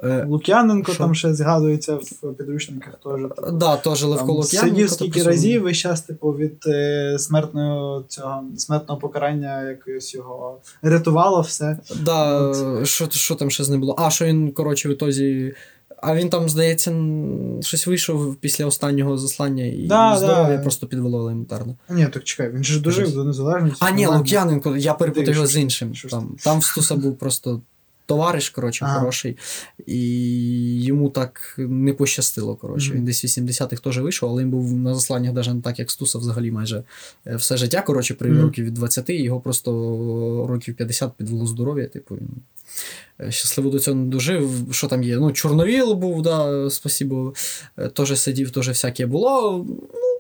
[0.04, 1.04] Е, Лук'яненко Що?
[1.04, 3.52] там ще згадується в підручниках теж.
[3.54, 4.76] Да, теж Левко Там Лук'яненко.
[4.76, 11.42] сидів скільки разів весь час, типу, від е, смертного цього смертного покарання якось його рятувало
[11.42, 11.80] все.
[12.04, 13.96] Да, що, що там ще з ним було?
[13.98, 15.54] А, що він, коротше, в ітозі.
[15.98, 16.94] А він там, здається,
[17.62, 20.64] щось вийшов після останнього заслання і Да, здоров'я да.
[20.64, 21.76] просто підвело елементарно.
[21.90, 23.78] Ні, так чекай, він же дожив до незалежності.
[23.80, 24.08] А, ні.
[24.08, 25.94] Лук'яненко, я перепутав його з іншим.
[26.10, 27.62] Там, там в Стуса був просто
[28.06, 29.00] товариш, коротше, Ага.
[29.00, 29.38] хороший.
[29.86, 32.56] І йому так не пощастило.
[32.56, 32.94] Коротше.
[32.94, 35.92] Він десь в 80-х теж вийшов, але він був на засланнях навіть не так, як
[35.92, 36.84] Стуса, взагалі майже
[37.28, 37.82] е, все життя.
[37.82, 38.42] Коротше, Мгм.
[38.42, 39.72] років від 20, його просто
[40.50, 41.88] років 50 підвело здоров'я.
[41.88, 42.30] Типу, він
[43.22, 44.68] е, щасливо до цього не дожив.
[44.72, 45.18] Що там є?
[45.18, 47.34] Ну, Чорновіл був, да, спасибо.
[47.80, 49.66] е, Теж сидів, теж всяке було.
[49.94, 50.15] Ну,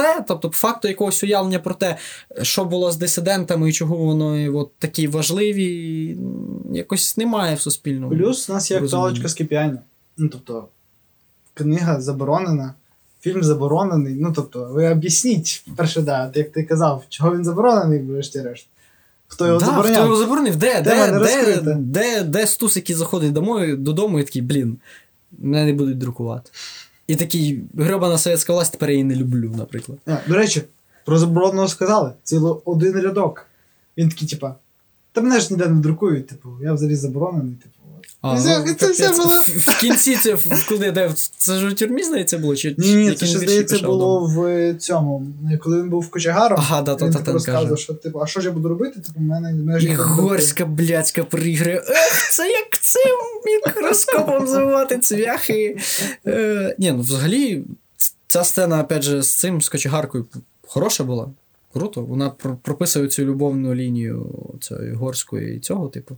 [0.00, 1.96] все, тобто, факту якогось уявлення про те,
[2.42, 6.16] що було з дисидентами і чого вони от такі важливі,
[6.72, 8.16] якось немає в суспільному.
[8.16, 9.78] Плюс у нас є актуалочка з кип'яння.
[10.16, 10.68] Ну, тобто,
[11.54, 12.74] книга заборонена,
[13.20, 14.14] фільм заборонений.
[14.20, 18.66] Ну, тобто, ви об'ясніть, перше, да, як ти казав, чого він заборонений, врешті-решт.
[19.26, 19.94] Хто його да, забороняв?
[19.94, 20.56] Хто його заборонив?
[20.56, 24.78] Де, де, де, де, де стус, який заходить домой, додому і такий, блін,
[25.38, 26.50] мене не будуть друкувати.
[27.10, 29.98] І такий, гребана совєтська власть, тепер я її не люблю, наприклад.
[30.06, 30.62] А, до речі,
[31.04, 32.12] про забороненого сказали.
[32.22, 33.46] Ціло один рядок.
[33.98, 34.54] Він такий, типа,
[35.12, 37.74] та мене ж ніде не друкують, типу, я взагалі заборонений, типу.
[38.22, 41.68] А, це- ну, це все було- в, в кінці це в, куди, де, це ж
[41.68, 42.56] у тюрмі, здається, було?
[42.56, 45.26] Чи, Ні, ні, це ще здається було в цьому,
[45.60, 46.58] коли він був в Кочегаром.
[46.60, 47.82] Ага, да, він та, та, розказував, каже.
[47.82, 49.00] що типу, а що ж я буду робити?
[49.00, 51.76] Типу, мене, мене не горська блядська приграє.
[51.76, 53.16] Ех, це як цим
[53.46, 55.76] мікроскопом звивати цвяхи.
[56.26, 57.64] Е, ні, ну взагалі,
[58.28, 60.26] ця сцена, опять же, з цим, з кочегаркою,
[60.66, 61.28] хороша була.
[61.72, 62.02] Круто.
[62.02, 64.26] Вона про- прописує цю любовну лінію
[64.60, 66.16] цієї горської і цього, типу.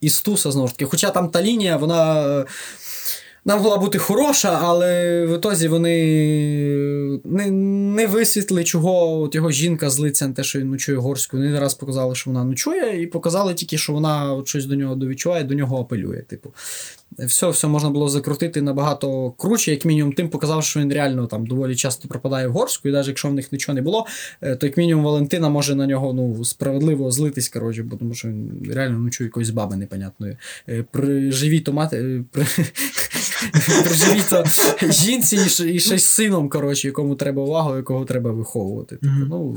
[0.00, 0.84] І Стуса, знову ж таки.
[0.84, 2.44] Хоча там та лінія, вона.
[3.44, 5.96] Вона могла бути хороша, але в ітозі вони
[7.24, 7.50] не,
[7.96, 11.36] не висвітли, чого от його жінка злиться на те, що він ночує горську.
[11.36, 14.74] Вони не раз показали, що вона ночує, і показали тільки, що вона от щось до
[14.74, 16.22] нього довідчуває, до нього апелює.
[16.22, 16.52] Типу.
[17.18, 21.46] Все, все можна було закрутити набагато круче, як мінімум, тим показав, що він реально там
[21.46, 24.06] доволі часто пропадає в горську, і навіть якщо в них нічого не було,
[24.42, 28.28] е, то як мінімум Валентина може на нього ну, справедливо злитись, коротше, бо тому що
[28.28, 30.36] він реально ночує якоїсь баби непонятної.
[30.68, 31.96] Е, При живій то мати.
[31.96, 32.44] е, При,
[33.84, 34.44] при живій то
[34.92, 35.48] жінці і
[35.80, 38.98] ще- й з сином, коротше, якому треба увагу, якого треба виховувати.
[39.02, 39.26] Мгм.
[39.30, 39.56] ну,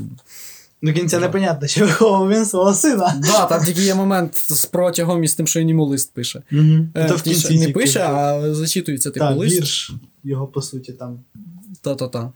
[0.82, 1.26] До кінця Да.
[1.26, 3.14] непонятно, чи виховував він свого сина.
[3.22, 6.42] да, там тільки є момент з протягом і з тим, що він йому лист пише.
[6.94, 9.56] Е, То в кінці не пише, а зачитується типу Так, лист.
[9.56, 9.92] вірш
[10.24, 11.20] його, по суті, там.
[11.80, 12.32] Та-та-та.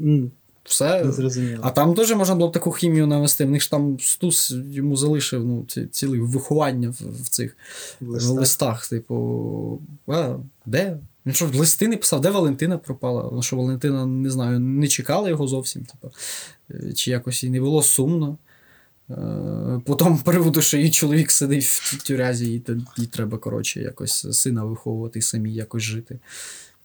[0.00, 0.30] М,
[0.64, 1.04] Все.
[1.04, 1.60] Не зрозуміло.
[1.62, 3.44] А там теж можна було б таку хімію навести.
[3.44, 7.56] В них ж там Стус йому залишив ну, ці, ціле виховання в, в цих
[8.00, 8.30] листах.
[8.38, 8.88] листах.
[8.88, 10.34] Типу, а,
[10.66, 10.96] де?
[11.26, 13.30] Він що, листи не писав, де Валентина пропала?
[13.32, 15.84] Ну, що Валентина, не знаю, не чекала його зовсім.
[15.84, 16.12] Типу,
[16.70, 18.38] Е, чи якось їй не було сумно.
[19.10, 19.14] Е,
[19.84, 22.62] По тому приводу, що її чоловік сидить в тюрязі, і
[22.96, 26.18] їй треба, коротше, якось сина виховувати і самі якось жити.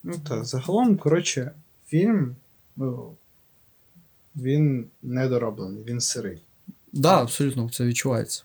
[0.04, 1.52] Ну так, загалом, коротше,
[1.88, 2.36] фільм,
[2.76, 3.14] ну,
[4.36, 6.42] він недороблений, він сирий.
[6.94, 8.44] Да, абсолютно це відчувається.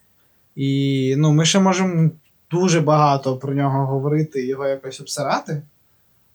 [0.57, 2.11] І ну, ми ще можемо
[2.51, 5.63] дуже багато про нього говорити і його якось обсирати.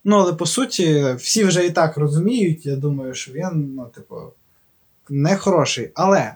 [0.03, 4.15] Ну, але по суті, всі вже і так розуміють, я думаю, що він, ну, типу,
[5.09, 5.91] не хороший.
[5.93, 6.33] Але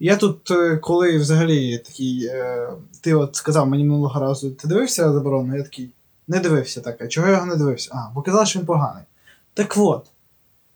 [0.00, 2.68] я тут, е, коли взагалі такий, е,
[3.00, 5.56] ти от сказав мені минулого разу, ти дивився заборону?
[5.56, 5.90] Я такий,
[6.28, 7.02] не дивився так.
[7.02, 7.90] А чого я його не дивився?
[7.92, 9.04] А, бо казав, що він поганий.
[9.54, 10.06] Так от,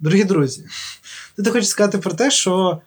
[0.01, 0.65] Дорогі друзі,
[1.39, 2.81] я хочу сказати про те, що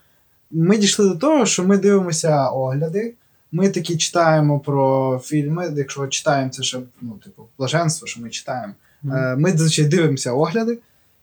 [0.52, 3.14] ми дійшли до того, що ми дивимося огляди.
[3.52, 5.74] Ми такі читаємо про фільми.
[5.76, 8.74] Якщо читаємо, це ще ну, типу, блаженство, що ми читаємо.
[9.06, 10.78] Е, Ми зазвичай дивимося огляди,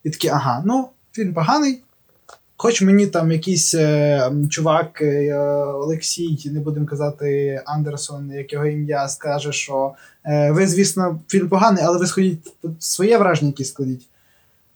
[0.05, 1.83] і такі, ага, ну, фільм поганий.
[2.61, 9.09] Хоч мені там якийсь е, чувак, е, Олексій, не будемо казати Андерсон, як його ім'я,
[9.09, 14.07] скаже, що е, ви, звісно, фільм поганий, але ви сходіть своє враження якісь складіть.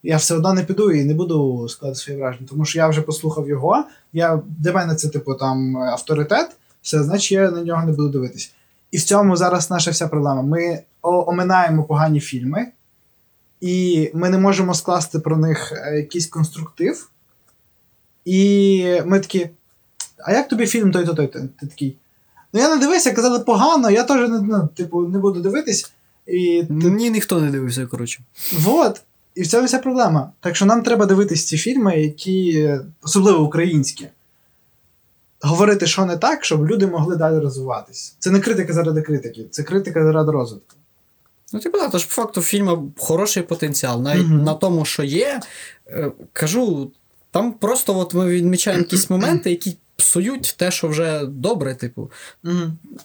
[0.03, 3.03] Я все одно не піду і не буду складати своє враження, тому що я вже
[3.03, 3.85] послухав його.
[4.13, 6.51] Я, для мене це, типу, там авторитет,
[6.83, 8.53] все, значить я на нього не буду дивитись.
[8.91, 10.43] І в цьому зараз наша вся проблема.
[10.43, 12.67] Ми оминаємо погані фільми,
[13.63, 17.09] і ми не можемо скласти про них е, якийсь конструктив.
[18.25, 19.51] І ми такі.
[20.25, 21.27] А як тобі фільм той-то той?
[21.27, 21.97] Ти такий.
[22.53, 25.93] Ну я не дивився, казали погано, я теж не, ну, типу, не буду дивитись.
[26.27, 28.23] І ти Ні, ніхто не дивився, коротше.
[28.53, 29.03] Вот.
[29.35, 30.33] І в цьому вся проблема.
[30.41, 32.71] Так що нам треба дивитись ці фільми, які,
[33.03, 34.09] особливо українські,
[35.41, 38.17] говорити, що не так, щоб люди могли далі розвиватись.
[38.19, 40.77] Це не критика заради критики, це критика заради розвитку.
[41.53, 44.03] Ну, типу, да, тож по факту в фільму хороший потенціал.
[44.03, 44.45] Навіть Мгм.
[44.45, 45.41] на тому, що є,
[45.89, 46.91] е, кажу,
[47.31, 52.11] там просто от ми відмічаємо якісь моменти, які псують те, що вже добре, типу.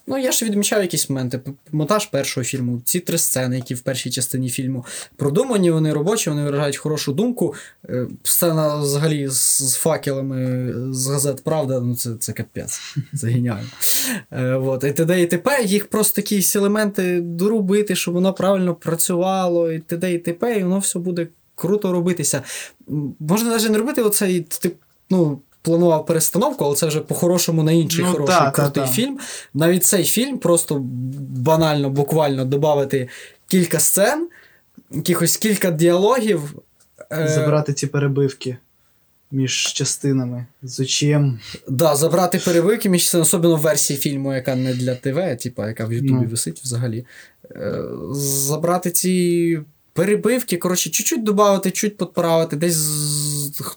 [0.08, 1.40] Ну, я ж відмічаю якісь моменти.
[1.72, 4.86] Монтаж першого фільму, ці три сцени, які в першій частині фільму
[5.16, 7.56] продумані, вони робочі, вони виражають хорошу думку.
[7.90, 12.80] Е, Сцена взагалі з, з факелами з газет Правда, ну це, це капець.
[13.16, 13.68] Це геніально.
[14.32, 14.84] Е, от.
[14.84, 15.22] І т.д.
[15.22, 15.64] і т.п.
[15.64, 20.14] їх просто якісь елементи дорубити, щоб воно правильно працювало, і т.д.
[20.14, 20.60] і т.п.
[20.60, 22.44] і воно все буде круто робитися.
[23.20, 24.72] Можна навіть не робити оцей, ти,
[25.10, 25.42] ну.
[25.62, 28.90] Планував перестановку, але це вже по-хорошому на інший Ну, хороший та, та, крутий та.
[28.90, 29.20] фільм.
[29.54, 30.80] Навіть цей фільм просто
[31.30, 33.10] банально, буквально додати
[33.48, 34.28] кілька сцен,
[34.92, 36.56] якихось кілька діалогів.
[37.12, 38.58] е, Забрати ці перебивки
[39.32, 40.46] між частинами.
[40.64, 41.40] Зачем?
[41.68, 45.86] Да, забрати перебивки між цим, особливо в версії фільму, яка не для ТВ, типа, яка
[45.86, 46.28] в Ютубі Ну.
[46.28, 47.06] висить взагалі.
[47.52, 49.60] Е, забрати ці
[49.98, 52.90] перебивки, коротше, чуть-чуть додати, чуть підправити, десь,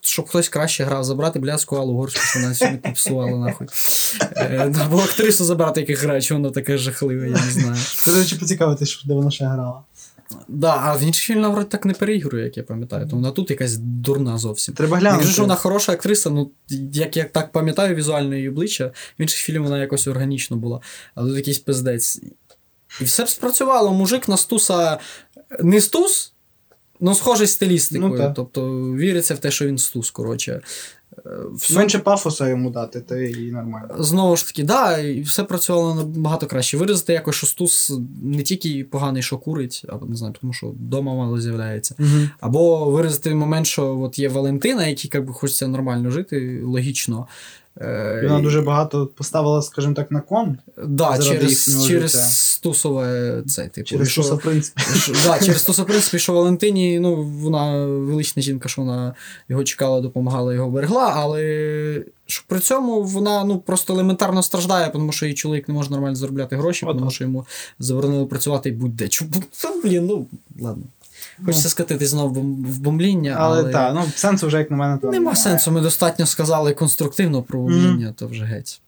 [0.00, 3.66] щоб хтось краще грав, забрати блядську Аллу Горську, що вона сьогодні попсувала нахуй.
[4.36, 7.76] Е, або актрису забрати, яка грає, що вона така жахлива, я не знаю.
[8.06, 9.82] До речі, поцікавитись, де вона ще грала.
[10.48, 13.08] Да, а в інших фільмах вроді так не переігрує, як я пам'ятаю.
[13.08, 14.74] То вона тут якась дурна зовсім.
[14.74, 15.22] Треба глянути.
[15.22, 16.50] Якщо ж вона хороша актриса, ну
[16.92, 20.80] як я так пам'ятаю візуально її обличчя, в інших фільмах вона якось органічно була,
[21.14, 22.20] але тут якийсь пиздець.
[23.00, 23.92] І все б спрацювало.
[23.92, 24.98] Мужик на стуса
[25.60, 26.32] не стус,
[27.02, 28.10] але схожий стилістикою.
[28.28, 30.60] Ну, тобто віриться в те, що він стус, коротше.
[31.26, 33.88] Е, все- Менше пафоса йому дати, то і нормально.
[33.98, 36.76] Знову ж таки, да, і все працювало набагато краще.
[36.76, 37.92] Виразити якось, що стус
[38.22, 41.94] не тільки поганий, що курить, а не знаю, тому що вдома мало з'являється.
[42.40, 47.26] Або виразити момент, що от є Валентина, який як би, хочеться нормально жити, логічно.
[47.80, 52.24] Е, Вона дуже багато поставила, скажімо так, на кон да, через, через життя.
[52.24, 53.86] стусове це, типу.
[53.86, 54.82] через в принципі.
[55.24, 59.14] да, через Туса, в принципі, що Валентині, ну, вона велична жінка, що вона
[59.48, 65.12] його чекала, допомагала, його берегла, але що при цьому вона ну, просто елементарно страждає, тому
[65.12, 67.46] що її чоловік не може нормально заробляти гроші, тому що йому
[67.78, 69.08] заборонили працювати і будь-де.
[69.08, 69.30] Чому?
[69.84, 70.26] Блін, ну,
[70.60, 70.82] ладно.
[71.44, 74.76] Хочеться скатити знову в бом- в бомбління, але, Але так, ну сенсу вже, як на
[74.76, 75.72] мене, там нема сенсу.
[75.72, 78.80] Ми достатньо сказали конструктивно про бомбління, то вже геть.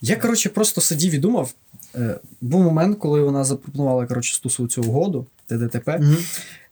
[0.00, 1.54] Я, коротше, просто сидів і думав.
[1.94, 5.98] Е, був момент, коли вона запропонувала коротше, стусу цю угоду, ТДТП.
[5.98, 6.16] Мгм.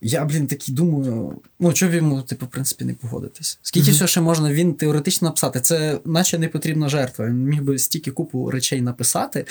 [0.01, 3.59] Я, блін, такий думаю, ну чого б йому, типу, в принципі, не погодитись?
[3.63, 3.95] Скільки Мгм.
[3.95, 5.61] всього ще можна він теоретично написати?
[5.61, 7.27] Це наче не потрібна жертва.
[7.27, 9.45] Він міг би стільки купу речей написати,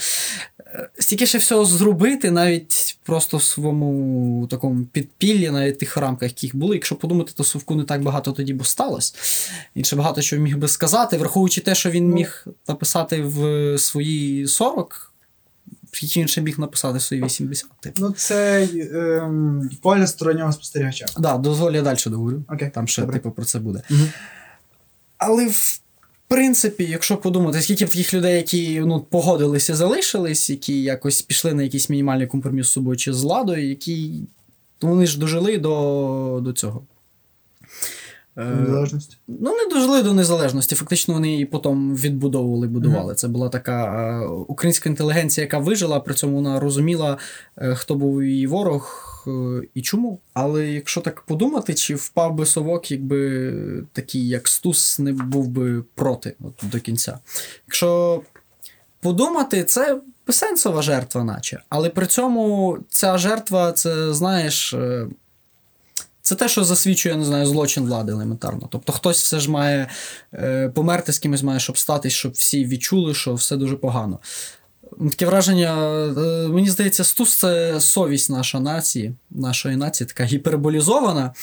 [1.00, 6.76] стільки ще всього зробити, навіть просто в своєму такому підпіллі, навіть тих рамках, яких були.
[6.76, 9.14] Якщо подумати, то Совку не так багато тоді б сталося.
[9.76, 12.16] Він ще багато чого міг би сказати, враховуючи те, що він Ну.
[12.16, 15.14] міг написати в свої 40.
[15.92, 17.70] Скільки він ще міг написати в свої 80.
[17.80, 18.02] Типу.
[18.02, 21.06] Ну, це ем, погляд стороннього спостерігача.
[21.18, 22.44] Да, дозволь, я далі договорю.
[22.50, 22.70] Окей.
[22.70, 23.14] Там ще, добре.
[23.18, 23.82] типу, про це буде.
[23.90, 24.10] Мгм.
[25.18, 25.80] Але в
[26.28, 31.64] принципі, якщо подумати, скільки б таких людей, які ну, погодилися, залишились, які якось пішли на
[31.64, 34.12] якийсь мінімальний компроміс з собою чи з владою, які
[34.82, 36.84] ну, вони ж дожили до, до цього.
[38.38, 39.18] Е, Незалежності.
[39.28, 40.76] Ну, не дожили до незалежності.
[40.76, 43.16] Фактично вони її потім відбудовували, будували.
[43.16, 47.18] Це була така е, українська інтелігенція, яка вижила, при цьому вона розуміла,
[47.58, 49.04] е, хто був її ворог
[49.74, 50.20] і чому.
[50.34, 53.54] Але якщо так подумати, чи впав би совок, якби
[53.94, 57.20] такий, як Стус, не був би проти от, до кінця.
[57.68, 58.22] Якщо
[59.00, 61.62] подумати, це безсенсова жертва, наче.
[61.70, 64.76] Але при цьому ця жертва, це, знаєш.
[66.28, 68.68] Це те, що засвідчує, я не знаю, злочин влади елементарно.
[68.72, 69.88] Тобто хтось все ж має
[70.34, 74.20] е, померти з кимось має, щоб статись, щоб всі відчули, що все дуже погано.
[75.10, 75.76] Таке враження,
[76.18, 81.34] е, мені здається, Стус це совість наша нації, нашої нації, така гіперболізована.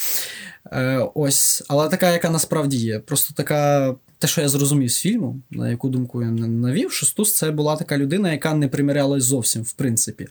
[0.72, 2.99] Е, ось, але така, яка насправді є.
[2.99, 7.37] Просто така, те, що я зрозумів з фільму, на яку думку я навів, що Стус
[7.37, 10.26] це була така людина, яка не примирялась зовсім, в принципі.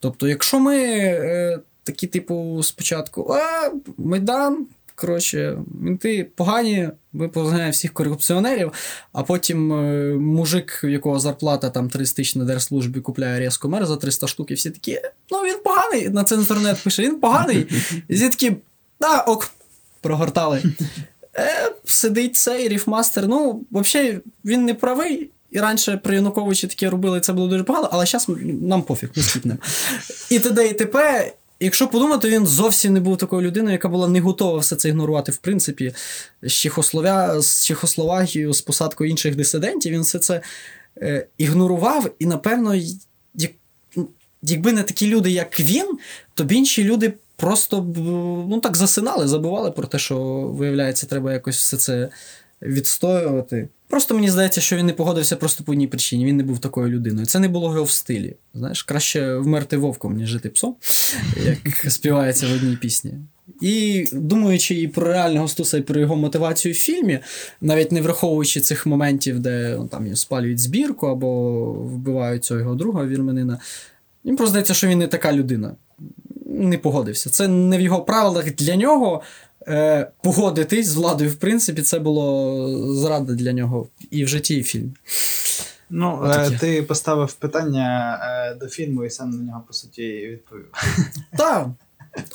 [0.00, 4.66] Тобто, якщо ми е, такі, типу, спочатку, а, Майдан.
[4.96, 8.72] Коротше, мінти погані, ми позганяємо всіх корупціонерів,
[9.12, 13.86] а потім е, мужик, в якого зарплата там 30 тисяч на держслужбі, купляє різко мер
[13.86, 16.08] за 300 штук, і всі такі, ну він поганий.
[16.08, 17.66] На це інтернет пише, він поганий.
[18.08, 18.56] І всі такі,
[19.00, 19.50] да, ок,
[20.00, 20.62] прогортали.
[21.36, 23.28] Е, сидить цей ріфмастер.
[23.28, 25.30] Ну, взагалі, він не правий.
[25.50, 28.28] І раніше при Януковичі таке робили, це було дуже погано, але зараз
[28.62, 29.58] нам пофіг, ми скіпнемо.
[30.30, 30.68] І т.д.
[30.68, 31.32] і т.п.
[31.60, 35.32] Якщо подумати, він зовсім не був такою людиною, яка була не готова все це ігнорувати,
[35.32, 35.94] в принципі,
[36.42, 37.40] з, Чехословя...
[37.42, 40.40] з Чехословакією, з посадкою інших дисидентів, він все це
[40.96, 42.74] е, ігнорував, і, напевно,
[43.34, 43.52] як...
[44.42, 45.98] якби не такі люди, як він,
[46.34, 47.82] то б інші люди просто
[48.48, 52.08] ну, так засинали, забували про те, що, виявляється, треба якось все це
[52.64, 53.68] відстоювати.
[53.88, 56.24] Просто мені здається, що він не погодився просто по одній причині.
[56.24, 57.26] Він не був такою людиною.
[57.26, 58.36] Це не було його в стилі.
[58.54, 60.76] Знаєш, краще вмерти вовком, ніж жити псом,
[61.44, 63.14] як співається в одній пісні.
[63.60, 67.18] І думаючи і про реального Стуса, і про його мотивацію в фільмі,
[67.60, 73.06] навіть не враховуючи цих моментів, де ну, там спалюють збірку або вбивають цього його друга
[73.06, 73.58] вірменина,
[74.24, 75.76] мені просто здається, що він не така людина.
[76.46, 77.30] Не погодився.
[77.30, 79.22] Це не в його правилах для нього.
[79.68, 84.60] Е, погодитись з владою, в принципі, це було зрада для нього і в житті, і
[84.60, 84.90] в фільмі.
[85.90, 86.54] Ну, Отаке.
[86.54, 90.66] е, ти поставив питання е, до фільму і сам на нього, по суті, відповів.
[91.38, 91.68] Так.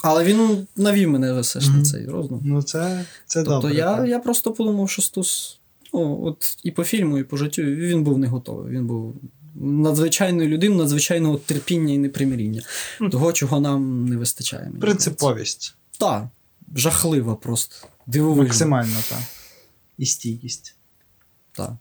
[0.02, 2.40] Але він навів мене все ж на цей розум.
[2.44, 3.74] Ну, це, це Тобто добре.
[3.74, 4.08] я, так.
[4.08, 5.60] я просто подумав, що Стус,
[5.94, 8.72] ну, от і по фільму, і по життю він був не готовий.
[8.72, 9.14] Він був
[9.54, 12.62] надзвичайною людиною, надзвичайного терпіння і непримиріння.
[13.10, 14.64] Того, чого нам не вистачає.
[14.64, 15.74] мені Принциповість.
[15.98, 16.26] Так,
[16.74, 17.86] жахлива просто.
[18.06, 18.44] Дивовижна.
[18.44, 19.18] Максимально, так.
[19.98, 20.74] І стійкість.
[21.52, 21.72] Так.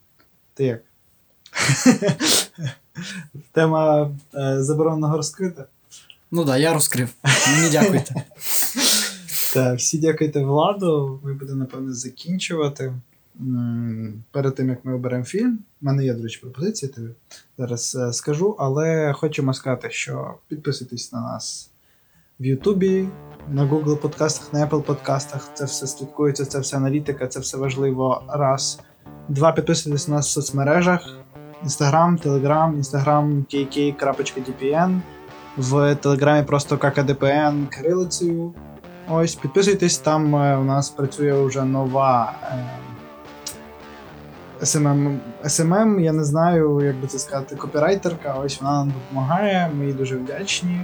[0.54, 0.82] Ти як?
[3.52, 5.66] Тема е, забороненого розкрита.
[6.32, 7.10] Ну так, да, я розкрив.
[7.56, 8.16] Мені дякуйте.
[9.54, 11.20] Так, всі дякуйте владу.
[11.24, 12.94] Ми будемо, напевно, закінчувати.
[14.32, 17.08] Перед тим, як ми оберемо фільм, в мене є, до речі, пропозиція, тобі
[17.58, 21.70] зараз е, скажу, але хочемо сказати, що підписуйтесь на нас
[22.40, 23.08] в Ютубі,
[23.50, 25.50] на Google подкастах, на Apple подкастах.
[25.54, 28.24] Це все слідкується, це все аналітика, це все важливо.
[28.28, 28.80] Раз.
[29.28, 31.16] Два, підписуйтесь на нас в соцмережах:
[31.66, 35.00] Instagram, Telegram, Instagram kk.dpn,
[35.58, 38.54] в Телеграмі просто ККДПН кирилицею.
[39.10, 42.66] Ось, підписуйтесь, там е, у нас працює вже нова е,
[44.62, 48.34] SMM, SMM, я не знаю, як би це сказати, копірайтерка.
[48.34, 50.82] Ось вона нам допомагає, ми їй дуже вдячні.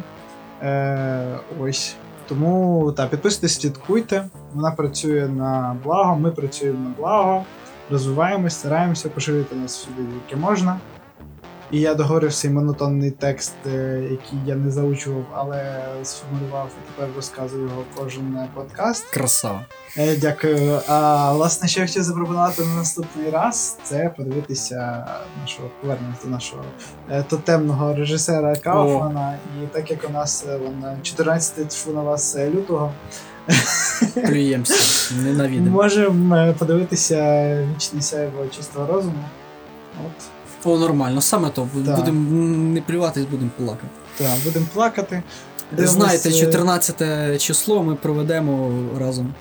[0.65, 1.95] Е, ось.
[2.27, 4.25] Тому так, підписуйтесь, слідкуйте.
[4.53, 7.45] Вона працює на благо, ми працюємо на благо,
[7.91, 10.79] розвиваємось, стараємося поширити нас сюди, яке можна.
[11.71, 17.15] І я договорив цей монотонний текст, е, який я не заучував, але сформулював і тепер
[17.15, 19.05] розказую його кожен е, подкаст.
[19.05, 19.65] Красава.
[19.97, 20.79] Е, Дякую.
[20.87, 25.07] А власне, що я хотів запропонувати на наступний раз, це подивитися
[25.41, 26.63] нашого повернемось до нашого
[27.09, 29.37] е, тотемного режисера Кауфмана.
[29.63, 32.91] І так як у нас вон, 14 тьфу на вас е, лютого,
[34.15, 35.13] Плюємося.
[35.23, 35.69] Ненавидимо.
[35.69, 39.23] можемо подивитися вічне сяйво чистого розуму.
[40.05, 40.34] От.
[40.65, 41.67] О, нормально, саме то.
[41.85, 41.95] Так.
[41.95, 43.87] Будемо не плюватись, будемо плакати.
[44.17, 45.23] Так, будемо плакати.
[45.77, 49.33] Знаєте, Дивимось, е, 14 число ми проведемо разом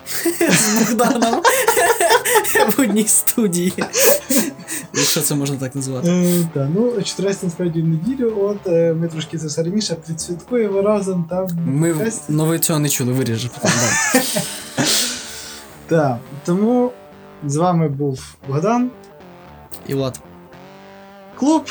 [0.89, 1.43] з Богданом
[2.77, 3.73] в одній студії.
[4.95, 6.09] Якщо це можна так назвати.
[6.09, 10.83] Е, та, ну, 14 насправді в неділю, от е, ми трошки це все раніше відсвяткуємо
[10.83, 11.49] разом там.
[11.67, 13.79] Ми ну ви цього не чули, виріжу потім.
[15.87, 16.93] Так, тому
[17.47, 18.91] з вами був Богдан,
[19.87, 20.21] І Влад.
[21.37, 21.71] Клуб,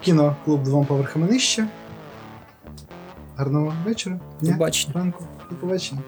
[0.00, 1.66] кіно, клуб двом поверхами нижче.
[3.36, 4.94] Гарного вечора, дня, Побачення.
[4.94, 6.00] ранку, до побачення.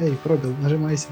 [0.00, 1.08] Ей, пробіл, нажимайся.